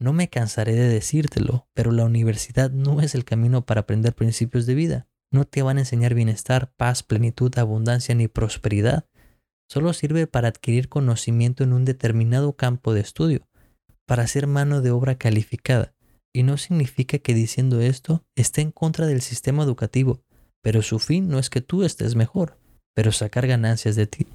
No 0.00 0.12
me 0.12 0.28
cansaré 0.28 0.74
de 0.74 0.88
decírtelo, 0.88 1.68
pero 1.74 1.92
la 1.92 2.04
universidad 2.04 2.70
no 2.70 3.00
es 3.00 3.14
el 3.14 3.24
camino 3.24 3.64
para 3.64 3.82
aprender 3.82 4.14
principios 4.14 4.66
de 4.66 4.74
vida. 4.74 5.08
No 5.30 5.44
te 5.44 5.62
van 5.62 5.78
a 5.78 5.80
enseñar 5.80 6.14
bienestar, 6.14 6.72
paz, 6.76 7.02
plenitud, 7.02 7.56
abundancia 7.58 8.14
ni 8.14 8.28
prosperidad. 8.28 9.06
Solo 9.68 9.92
sirve 9.92 10.26
para 10.26 10.48
adquirir 10.48 10.88
conocimiento 10.88 11.64
en 11.64 11.72
un 11.72 11.84
determinado 11.84 12.54
campo 12.54 12.92
de 12.94 13.00
estudio, 13.00 13.48
para 14.06 14.26
ser 14.26 14.46
mano 14.46 14.82
de 14.82 14.90
obra 14.90 15.16
calificada. 15.16 15.94
Y 16.32 16.42
no 16.42 16.56
significa 16.56 17.18
que 17.18 17.34
diciendo 17.34 17.80
esto 17.80 18.24
esté 18.34 18.60
en 18.60 18.72
contra 18.72 19.06
del 19.06 19.22
sistema 19.22 19.62
educativo, 19.62 20.22
pero 20.62 20.82
su 20.82 20.98
fin 20.98 21.28
no 21.28 21.38
es 21.38 21.50
que 21.50 21.60
tú 21.60 21.84
estés 21.84 22.16
mejor, 22.16 22.58
pero 22.94 23.12
sacar 23.12 23.46
ganancias 23.46 23.96
de 23.96 24.06
ti. 24.06 24.26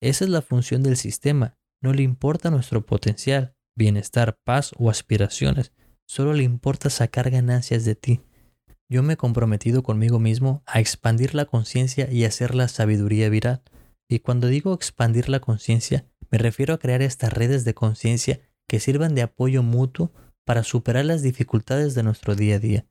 Esa 0.00 0.24
es 0.24 0.30
la 0.30 0.42
función 0.42 0.82
del 0.82 0.96
sistema. 0.96 1.56
No 1.82 1.92
le 1.92 2.02
importa 2.02 2.50
nuestro 2.50 2.84
potencial, 2.84 3.54
bienestar, 3.74 4.38
paz 4.44 4.72
o 4.76 4.90
aspiraciones. 4.90 5.72
Solo 6.06 6.32
le 6.32 6.42
importa 6.42 6.90
sacar 6.90 7.30
ganancias 7.30 7.84
de 7.84 7.94
ti. 7.94 8.20
yo 8.88 9.02
me 9.02 9.14
he 9.14 9.16
comprometido 9.16 9.82
conmigo 9.82 10.20
mismo 10.20 10.62
a 10.64 10.78
expandir 10.78 11.34
la 11.34 11.46
conciencia 11.46 12.08
y 12.08 12.24
hacer 12.24 12.54
la 12.54 12.68
sabiduría 12.68 13.28
viral. 13.28 13.62
Y 14.08 14.20
cuando 14.20 14.46
digo 14.48 14.72
expandir 14.72 15.28
la 15.28 15.40
conciencia, 15.40 16.06
me 16.30 16.38
refiero 16.38 16.74
a 16.74 16.78
crear 16.78 17.02
estas 17.02 17.32
redes 17.32 17.64
de 17.64 17.74
conciencia 17.74 18.40
que 18.68 18.80
sirvan 18.80 19.14
de 19.14 19.22
apoyo 19.22 19.62
mutuo 19.62 20.12
para 20.44 20.62
superar 20.62 21.04
las 21.04 21.22
dificultades 21.22 21.94
de 21.94 22.02
nuestro 22.02 22.34
día 22.34 22.56
a 22.56 22.58
día. 22.58 22.86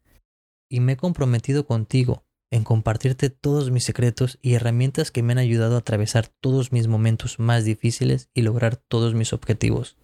Y 0.70 0.80
me 0.80 0.94
he 0.94 0.98
comprometido 0.98 1.66
contigo 1.66 2.26
en 2.52 2.64
compartirte 2.64 3.30
todos 3.30 3.72
mis 3.72 3.84
secretos 3.84 4.40
y 4.42 4.54
herramientas 4.54 5.12
que 5.12 5.24
me 5.24 5.34
han 5.34 5.40
ayudado 5.40 5.76
a 5.76 5.80
atravesar 5.80 6.28
todos 6.42 6.72
mis 6.72 6.88
momentos 6.88 7.40
más 7.40 7.66
difíciles 7.66 8.30
y 8.34 8.42
lograr 8.42 8.76
todos 8.76 9.14
mis 9.14 9.34
objetivos. 9.34 9.98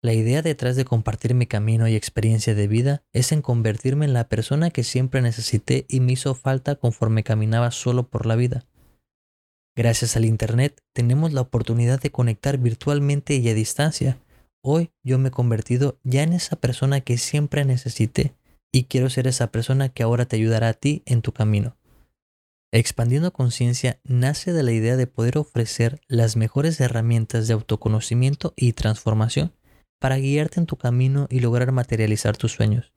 La 0.00 0.12
idea 0.12 0.42
detrás 0.42 0.76
de 0.76 0.84
compartir 0.84 1.34
mi 1.34 1.46
camino 1.46 1.88
y 1.88 1.96
experiencia 1.96 2.54
de 2.54 2.68
vida 2.68 3.02
es 3.12 3.32
en 3.32 3.42
convertirme 3.42 4.06
en 4.06 4.12
la 4.12 4.28
persona 4.28 4.70
que 4.70 4.84
siempre 4.84 5.22
necesité 5.22 5.86
y 5.88 6.00
me 6.00 6.12
hizo 6.12 6.34
falta 6.34 6.76
conforme 6.76 7.24
caminaba 7.24 7.72
solo 7.72 8.08
por 8.08 8.24
la 8.24 8.36
vida. 8.36 8.64
Gracias 9.78 10.16
al 10.16 10.24
Internet 10.24 10.82
tenemos 10.92 11.32
la 11.32 11.40
oportunidad 11.40 12.00
de 12.00 12.10
conectar 12.10 12.58
virtualmente 12.58 13.36
y 13.36 13.48
a 13.48 13.54
distancia. 13.54 14.18
Hoy 14.60 14.90
yo 15.04 15.20
me 15.20 15.28
he 15.28 15.30
convertido 15.30 16.00
ya 16.02 16.24
en 16.24 16.32
esa 16.32 16.56
persona 16.56 17.00
que 17.00 17.16
siempre 17.16 17.64
necesité 17.64 18.34
y 18.72 18.86
quiero 18.86 19.08
ser 19.08 19.28
esa 19.28 19.52
persona 19.52 19.88
que 19.88 20.02
ahora 20.02 20.26
te 20.26 20.34
ayudará 20.34 20.70
a 20.70 20.72
ti 20.72 21.04
en 21.06 21.22
tu 21.22 21.30
camino. 21.30 21.76
Expandiendo 22.72 23.32
conciencia 23.32 24.00
nace 24.02 24.52
de 24.52 24.64
la 24.64 24.72
idea 24.72 24.96
de 24.96 25.06
poder 25.06 25.38
ofrecer 25.38 26.00
las 26.08 26.34
mejores 26.34 26.80
herramientas 26.80 27.46
de 27.46 27.54
autoconocimiento 27.54 28.54
y 28.56 28.72
transformación 28.72 29.52
para 30.00 30.18
guiarte 30.18 30.58
en 30.58 30.66
tu 30.66 30.74
camino 30.74 31.28
y 31.30 31.38
lograr 31.38 31.70
materializar 31.70 32.36
tus 32.36 32.50
sueños. 32.50 32.92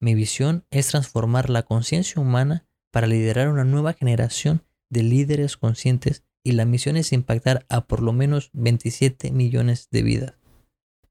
Mi 0.00 0.16
visión 0.16 0.64
es 0.72 0.88
transformar 0.88 1.50
la 1.50 1.62
conciencia 1.62 2.20
humana 2.20 2.66
para 2.90 3.06
liderar 3.06 3.48
una 3.48 3.62
nueva 3.62 3.92
generación 3.92 4.66
de 4.96 5.02
líderes 5.02 5.58
conscientes 5.58 6.24
y 6.42 6.52
la 6.52 6.64
misión 6.64 6.96
es 6.96 7.12
impactar 7.12 7.66
a 7.68 7.86
por 7.86 8.00
lo 8.00 8.14
menos 8.14 8.48
27 8.54 9.30
millones 9.30 9.88
de 9.90 10.02
vidas. 10.02 10.34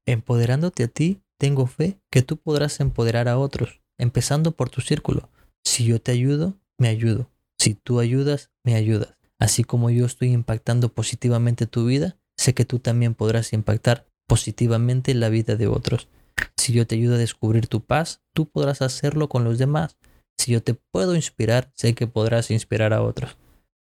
Empoderándote 0.06 0.82
a 0.82 0.88
ti, 0.88 1.22
tengo 1.38 1.68
fe 1.68 2.00
que 2.10 2.22
tú 2.22 2.36
podrás 2.36 2.80
empoderar 2.80 3.28
a 3.28 3.38
otros 3.38 3.80
empezando 3.98 4.52
por 4.52 4.70
tu 4.70 4.80
círculo. 4.80 5.30
Si 5.64 5.84
yo 5.84 6.00
te 6.00 6.12
ayudo, 6.12 6.58
me 6.78 6.88
ayudo. 6.88 7.30
Si 7.58 7.74
tú 7.74 8.00
ayudas, 8.00 8.50
me 8.64 8.74
ayudas. 8.74 9.16
Así 9.38 9.62
como 9.62 9.90
yo 9.90 10.04
estoy 10.04 10.32
impactando 10.32 10.90
positivamente 10.90 11.66
tu 11.66 11.86
vida, 11.86 12.16
sé 12.36 12.54
que 12.54 12.64
tú 12.64 12.78
también 12.78 13.14
podrás 13.14 13.52
impactar 13.52 14.06
positivamente 14.26 15.14
la 15.14 15.28
vida 15.28 15.56
de 15.56 15.68
otros. 15.68 16.08
Si 16.56 16.72
yo 16.72 16.86
te 16.86 16.96
ayudo 16.96 17.14
a 17.14 17.18
descubrir 17.18 17.68
tu 17.68 17.84
paz, 17.84 18.22
tú 18.34 18.48
podrás 18.48 18.82
hacerlo 18.82 19.28
con 19.28 19.44
los 19.44 19.58
demás. 19.58 19.96
Si 20.36 20.52
yo 20.52 20.62
te 20.62 20.74
puedo 20.74 21.14
inspirar, 21.14 21.70
sé 21.74 21.94
que 21.94 22.06
podrás 22.06 22.50
inspirar 22.50 22.92
a 22.92 23.02
otros. 23.02 23.36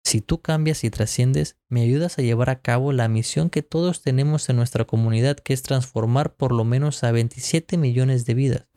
Si 0.03 0.21
tú 0.21 0.41
cambias 0.41 0.83
y 0.83 0.89
trasciendes, 0.89 1.57
me 1.69 1.81
ayudas 1.81 2.19
a 2.19 2.21
llevar 2.21 2.49
a 2.49 2.61
cabo 2.61 2.91
la 2.91 3.07
misión 3.07 3.49
que 3.49 3.63
todos 3.63 4.01
tenemos 4.01 4.49
en 4.49 4.57
nuestra 4.57 4.85
comunidad, 4.85 5.37
que 5.37 5.53
es 5.53 5.63
transformar 5.63 6.35
por 6.35 6.51
lo 6.51 6.65
menos 6.65 7.03
a 7.03 7.11
27 7.11 7.77
millones 7.77 8.25
de 8.25 8.33
vidas. 8.33 8.67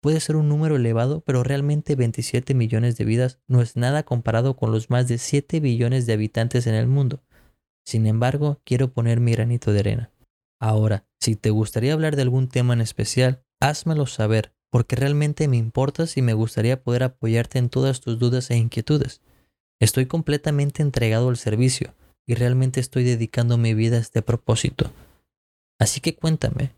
Puede 0.00 0.20
ser 0.20 0.36
un 0.36 0.48
número 0.48 0.76
elevado, 0.76 1.20
pero 1.20 1.42
realmente 1.42 1.94
27 1.94 2.54
millones 2.54 2.96
de 2.96 3.04
vidas 3.04 3.40
no 3.48 3.60
es 3.60 3.76
nada 3.76 4.04
comparado 4.04 4.56
con 4.56 4.70
los 4.70 4.88
más 4.88 5.08
de 5.08 5.18
7 5.18 5.60
billones 5.60 6.06
de 6.06 6.14
habitantes 6.14 6.66
en 6.66 6.74
el 6.74 6.86
mundo. 6.86 7.22
Sin 7.84 8.06
embargo, 8.06 8.60
quiero 8.64 8.92
poner 8.92 9.20
mi 9.20 9.32
granito 9.32 9.72
de 9.72 9.80
arena. 9.80 10.12
Ahora, 10.58 11.06
si 11.20 11.36
te 11.36 11.50
gustaría 11.50 11.92
hablar 11.92 12.16
de 12.16 12.22
algún 12.22 12.48
tema 12.48 12.72
en 12.72 12.80
especial, 12.80 13.44
házmelo 13.60 14.06
saber, 14.06 14.54
porque 14.70 14.96
realmente 14.96 15.48
me 15.48 15.56
importas 15.56 16.16
y 16.16 16.22
me 16.22 16.34
gustaría 16.34 16.82
poder 16.82 17.02
apoyarte 17.02 17.58
en 17.58 17.68
todas 17.68 18.00
tus 18.00 18.18
dudas 18.18 18.50
e 18.50 18.56
inquietudes. 18.56 19.20
Estoy 19.80 20.06
completamente 20.06 20.82
entregado 20.82 21.28
al 21.28 21.36
servicio 21.36 21.94
y 22.26 22.34
realmente 22.34 22.80
estoy 22.80 23.04
dedicando 23.04 23.58
mi 23.58 23.74
vida 23.74 23.96
a 23.98 24.00
este 24.00 24.22
propósito. 24.22 24.90
Así 25.78 26.00
que 26.00 26.16
cuéntame, 26.16 26.72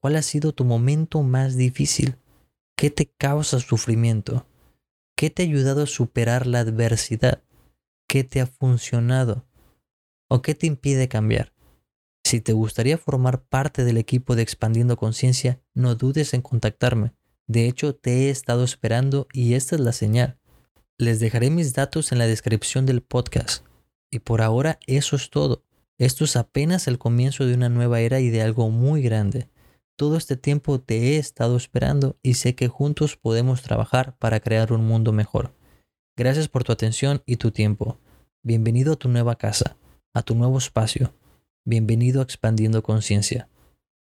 ¿cuál 0.00 0.16
ha 0.16 0.22
sido 0.22 0.52
tu 0.52 0.64
momento 0.64 1.22
más 1.22 1.56
difícil? 1.56 2.16
¿Qué 2.76 2.90
te 2.90 3.06
causa 3.06 3.58
sufrimiento? 3.58 4.46
¿Qué 5.16 5.30
te 5.30 5.42
ha 5.42 5.46
ayudado 5.46 5.82
a 5.82 5.86
superar 5.86 6.46
la 6.46 6.60
adversidad? 6.60 7.42
¿Qué 8.08 8.22
te 8.22 8.40
ha 8.40 8.46
funcionado? 8.46 9.44
¿O 10.28 10.42
qué 10.42 10.54
te 10.54 10.66
impide 10.66 11.08
cambiar? 11.08 11.52
Si 12.24 12.40
te 12.40 12.52
gustaría 12.52 12.98
formar 12.98 13.44
parte 13.44 13.84
del 13.84 13.96
equipo 13.96 14.36
de 14.36 14.42
Expandiendo 14.42 14.96
Conciencia, 14.96 15.60
no 15.74 15.94
dudes 15.94 16.34
en 16.34 16.42
contactarme. 16.42 17.12
De 17.46 17.66
hecho, 17.66 17.94
te 17.94 18.26
he 18.26 18.30
estado 18.30 18.64
esperando 18.64 19.26
y 19.32 19.54
esta 19.54 19.76
es 19.76 19.80
la 19.80 19.92
señal. 19.92 20.38
Les 20.98 21.20
dejaré 21.20 21.50
mis 21.50 21.74
datos 21.74 22.10
en 22.10 22.18
la 22.18 22.26
descripción 22.26 22.86
del 22.86 23.02
podcast. 23.02 23.62
Y 24.10 24.20
por 24.20 24.40
ahora 24.40 24.78
eso 24.86 25.14
es 25.14 25.28
todo. 25.28 25.62
Esto 25.98 26.24
es 26.24 26.36
apenas 26.36 26.88
el 26.88 26.98
comienzo 26.98 27.44
de 27.44 27.52
una 27.52 27.68
nueva 27.68 28.00
era 28.00 28.20
y 28.20 28.30
de 28.30 28.40
algo 28.40 28.70
muy 28.70 29.02
grande. 29.02 29.50
Todo 29.98 30.16
este 30.16 30.38
tiempo 30.38 30.80
te 30.80 30.96
he 30.96 31.18
estado 31.18 31.58
esperando 31.58 32.16
y 32.22 32.34
sé 32.34 32.54
que 32.54 32.68
juntos 32.68 33.18
podemos 33.18 33.60
trabajar 33.60 34.16
para 34.16 34.40
crear 34.40 34.72
un 34.72 34.86
mundo 34.86 35.12
mejor. 35.12 35.54
Gracias 36.16 36.48
por 36.48 36.64
tu 36.64 36.72
atención 36.72 37.22
y 37.26 37.36
tu 37.36 37.50
tiempo. 37.50 37.98
Bienvenido 38.42 38.94
a 38.94 38.96
tu 38.96 39.10
nueva 39.10 39.36
casa, 39.36 39.76
a 40.14 40.22
tu 40.22 40.34
nuevo 40.34 40.56
espacio. 40.56 41.12
Bienvenido 41.66 42.20
a 42.20 42.24
Expandiendo 42.24 42.82
Conciencia. 42.82 43.50